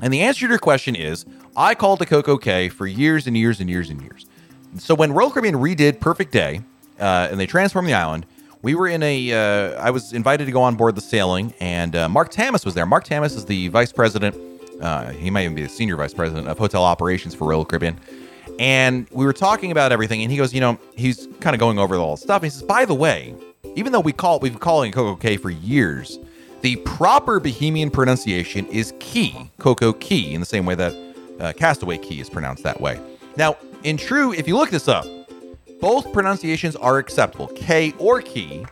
And 0.00 0.12
the 0.12 0.22
answer 0.22 0.40
to 0.40 0.48
your 0.48 0.58
question 0.58 0.94
is 0.94 1.24
I 1.56 1.74
called 1.74 1.98
the 1.98 2.06
Coco 2.06 2.36
Cay 2.36 2.68
for 2.68 2.86
years 2.86 3.26
and 3.26 3.36
years 3.36 3.60
and 3.60 3.70
years 3.70 3.90
and 3.90 4.00
years. 4.00 4.26
So 4.78 4.94
when 4.94 5.12
Royal 5.12 5.30
Caribbean 5.30 5.54
redid 5.54 6.00
Perfect 6.00 6.32
Day 6.32 6.62
uh, 6.98 7.28
and 7.30 7.38
they 7.38 7.46
transformed 7.46 7.88
the 7.88 7.94
island, 7.94 8.26
we 8.62 8.74
were 8.74 8.88
in 8.88 9.02
a. 9.02 9.32
Uh, 9.32 9.80
I 9.80 9.90
was 9.90 10.12
invited 10.12 10.46
to 10.46 10.52
go 10.52 10.62
on 10.62 10.74
board 10.74 10.94
the 10.94 11.00
sailing, 11.00 11.52
and 11.60 11.94
uh, 11.94 12.08
Mark 12.08 12.32
Tamis 12.32 12.64
was 12.64 12.74
there. 12.74 12.86
Mark 12.86 13.04
Tamis 13.04 13.36
is 13.36 13.44
the 13.44 13.68
vice 13.68 13.92
president 13.92 14.34
uh, 14.80 15.10
he 15.12 15.30
might 15.30 15.44
even 15.44 15.54
be 15.54 15.62
the 15.62 15.68
senior 15.68 15.96
vice 15.96 16.14
president 16.14 16.48
of 16.48 16.58
hotel 16.58 16.84
operations 16.84 17.34
for 17.34 17.48
Royal 17.48 17.64
Caribbean. 17.64 17.98
And 18.58 19.08
we 19.10 19.24
were 19.24 19.32
talking 19.32 19.70
about 19.70 19.92
everything, 19.92 20.22
and 20.22 20.30
he 20.30 20.36
goes, 20.36 20.54
you 20.54 20.60
know, 20.60 20.78
he's 20.96 21.26
kind 21.40 21.54
of 21.54 21.60
going 21.60 21.78
over 21.78 21.96
all 21.96 22.16
the 22.16 22.22
stuff. 22.22 22.42
And 22.42 22.44
he 22.44 22.50
says, 22.50 22.62
by 22.62 22.84
the 22.84 22.94
way, 22.94 23.34
even 23.74 23.92
though 23.92 24.00
we 24.00 24.12
call 24.12 24.38
we've 24.38 24.52
been 24.52 24.60
calling 24.60 24.92
Coco 24.92 25.16
Cay 25.16 25.36
for 25.36 25.50
years, 25.50 26.18
the 26.60 26.76
proper 26.76 27.40
Bahamian 27.40 27.92
pronunciation 27.92 28.66
is 28.66 28.92
Key, 29.00 29.50
Coco 29.58 29.92
Key, 29.94 30.34
in 30.34 30.40
the 30.40 30.46
same 30.46 30.66
way 30.66 30.74
that 30.74 30.94
uh, 31.40 31.52
Castaway 31.52 31.98
Key 31.98 32.20
is 32.20 32.30
pronounced 32.30 32.62
that 32.62 32.80
way. 32.80 33.00
Now, 33.36 33.56
in 33.82 33.96
true, 33.96 34.32
if 34.32 34.46
you 34.48 34.56
look 34.56 34.70
this 34.70 34.88
up, 34.88 35.06
both 35.80 36.12
pronunciations 36.12 36.76
are 36.76 36.98
acceptable, 36.98 37.48
K 37.48 37.92
or 37.98 38.22
Key, 38.22 38.64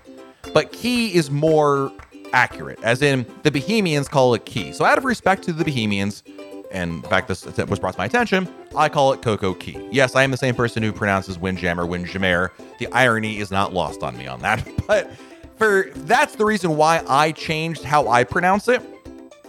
but 0.54 0.72
Key 0.72 1.14
is 1.14 1.30
more 1.30 1.92
accurate, 2.32 2.82
as 2.82 3.02
in 3.02 3.26
the 3.42 3.50
Bahamians 3.50 4.08
call 4.08 4.34
it 4.34 4.44
key. 4.44 4.72
So 4.72 4.84
out 4.84 4.98
of 4.98 5.04
respect 5.04 5.42
to 5.44 5.52
the 5.52 5.64
Bahamians, 5.64 6.22
and 6.70 7.02
the 7.02 7.08
fact 7.08 7.28
this 7.28 7.44
was 7.44 7.78
brought 7.78 7.92
to 7.92 7.98
my 7.98 8.06
attention, 8.06 8.48
I 8.74 8.88
call 8.88 9.12
it 9.12 9.22
Coco 9.22 9.54
Key. 9.54 9.88
Yes, 9.92 10.16
I 10.16 10.22
am 10.22 10.30
the 10.30 10.36
same 10.36 10.54
person 10.54 10.82
who 10.82 10.92
pronounces 10.92 11.38
Windjammer 11.38 11.86
Windjammer. 11.86 12.52
The 12.78 12.86
irony 12.88 13.38
is 13.38 13.50
not 13.50 13.72
lost 13.72 14.02
on 14.02 14.16
me 14.16 14.26
on 14.26 14.40
that, 14.40 14.66
but 14.86 15.10
for 15.56 15.90
that's 15.94 16.36
the 16.36 16.44
reason 16.44 16.76
why 16.76 17.04
I 17.08 17.32
changed 17.32 17.84
how 17.84 18.08
I 18.08 18.24
pronounce 18.24 18.68
it. 18.68 18.82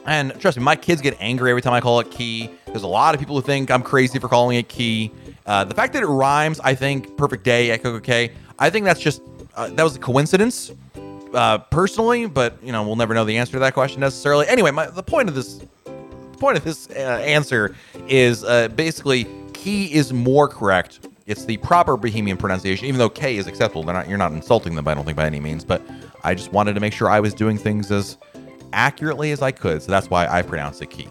And 0.06 0.38
trust 0.40 0.58
me, 0.58 0.64
my 0.64 0.76
kids 0.76 1.02
get 1.02 1.16
angry 1.20 1.50
every 1.50 1.62
time 1.62 1.74
I 1.74 1.80
call 1.80 2.02
it 2.02 2.12
key. 2.12 2.52
There's 2.74 2.82
a 2.82 2.88
lot 2.88 3.14
of 3.14 3.20
people 3.20 3.36
who 3.36 3.44
think 3.44 3.70
I'm 3.70 3.84
crazy 3.84 4.18
for 4.18 4.28
calling 4.28 4.58
it 4.58 4.68
key. 4.68 5.12
Uh, 5.46 5.64
the 5.64 5.76
fact 5.76 5.94
that 5.94 6.02
it 6.02 6.08
rhymes, 6.08 6.60
I 6.60 6.74
think, 6.74 7.16
perfect 7.18 7.44
day 7.44 7.70
at 7.70 7.84
Coco 7.84 8.00
Cay, 8.00 8.32
I 8.58 8.72
think 8.72 8.84
that's 8.84 9.00
just 9.00 9.22
uh, 9.56 9.68
that 9.68 9.84
was 9.84 9.96
a 9.96 10.00
coincidence 10.00 10.72
uh, 11.36 11.60
personally, 11.60 12.26
but 12.26 12.58
you 12.64 12.72
know 12.72 12.82
we'll 12.82 12.96
never 12.96 13.14
know 13.14 13.26
the 13.26 13.38
answer 13.38 13.54
to 13.54 13.60
that 13.60 13.76
question 13.76 14.00
necessarily. 14.00 14.48
Anyway, 14.48 14.72
my, 14.72 14.88
the 14.88 15.04
point 15.04 15.30
of 15.30 15.36
this 15.36 15.62
point 16.40 16.58
of 16.58 16.64
this 16.64 16.90
uh, 16.90 16.94
answer 17.24 17.76
is 18.08 18.44
uh, 18.44 18.70
basically 18.70 19.28
key 19.54 19.94
is 19.94 20.12
more 20.12 20.48
correct. 20.48 21.08
It's 21.28 21.46
the 21.46 21.58
proper 21.58 21.96
Bahamian 21.96 22.40
pronunciation, 22.40 22.88
even 22.88 22.98
though 22.98 23.08
K 23.08 23.38
is 23.38 23.46
acceptable. 23.46 23.84
They're 23.84 23.94
not, 23.94 24.10
you're 24.10 24.18
not 24.18 24.32
insulting 24.32 24.74
them, 24.74 24.88
I 24.88 24.96
don't 24.96 25.06
think, 25.06 25.16
by 25.16 25.28
any 25.28 25.40
means. 25.40 25.64
But 25.64 25.84
I 26.24 26.34
just 26.34 26.52
wanted 26.52 26.74
to 26.74 26.80
make 26.80 26.92
sure 26.92 27.08
I 27.08 27.20
was 27.20 27.36
doing 27.36 27.60
things 27.60 27.92
as 27.92 28.18
accurately 28.74 29.32
as 29.32 29.44
I 29.44 29.52
could, 29.52 29.84
so 29.84 29.92
that's 29.92 30.10
why 30.10 30.28
I 30.28 30.42
pronounce 30.42 30.82
it 30.82 30.88
key. 30.88 31.08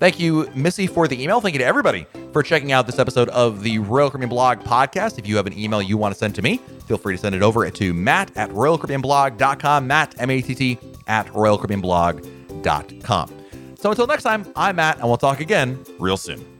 Thank 0.00 0.18
you, 0.18 0.50
Missy, 0.54 0.86
for 0.86 1.06
the 1.06 1.22
email. 1.22 1.42
Thank 1.42 1.54
you 1.54 1.58
to 1.58 1.64
everybody 1.64 2.06
for 2.32 2.42
checking 2.42 2.72
out 2.72 2.86
this 2.86 2.98
episode 2.98 3.28
of 3.28 3.62
the 3.62 3.78
Royal 3.78 4.10
Caribbean 4.10 4.30
Blog 4.30 4.60
podcast. 4.60 5.18
If 5.18 5.28
you 5.28 5.36
have 5.36 5.46
an 5.46 5.56
email 5.56 5.82
you 5.82 5.98
want 5.98 6.14
to 6.14 6.18
send 6.18 6.34
to 6.36 6.42
me, 6.42 6.56
feel 6.86 6.96
free 6.96 7.14
to 7.14 7.20
send 7.20 7.34
it 7.34 7.42
over 7.42 7.70
to 7.70 7.94
matt 7.94 8.34
at 8.34 8.48
royalcaribbeanblog.com, 8.50 9.86
matt, 9.86 10.14
M-A-T-T, 10.18 10.78
at 11.06 11.26
royalcaribbeanblog.com. 11.26 13.34
So 13.76 13.90
until 13.90 14.06
next 14.06 14.22
time, 14.22 14.50
I'm 14.56 14.76
Matt, 14.76 14.98
and 14.98 15.06
we'll 15.06 15.16
talk 15.16 15.40
again 15.40 15.84
real 15.98 16.16
soon. 16.16 16.59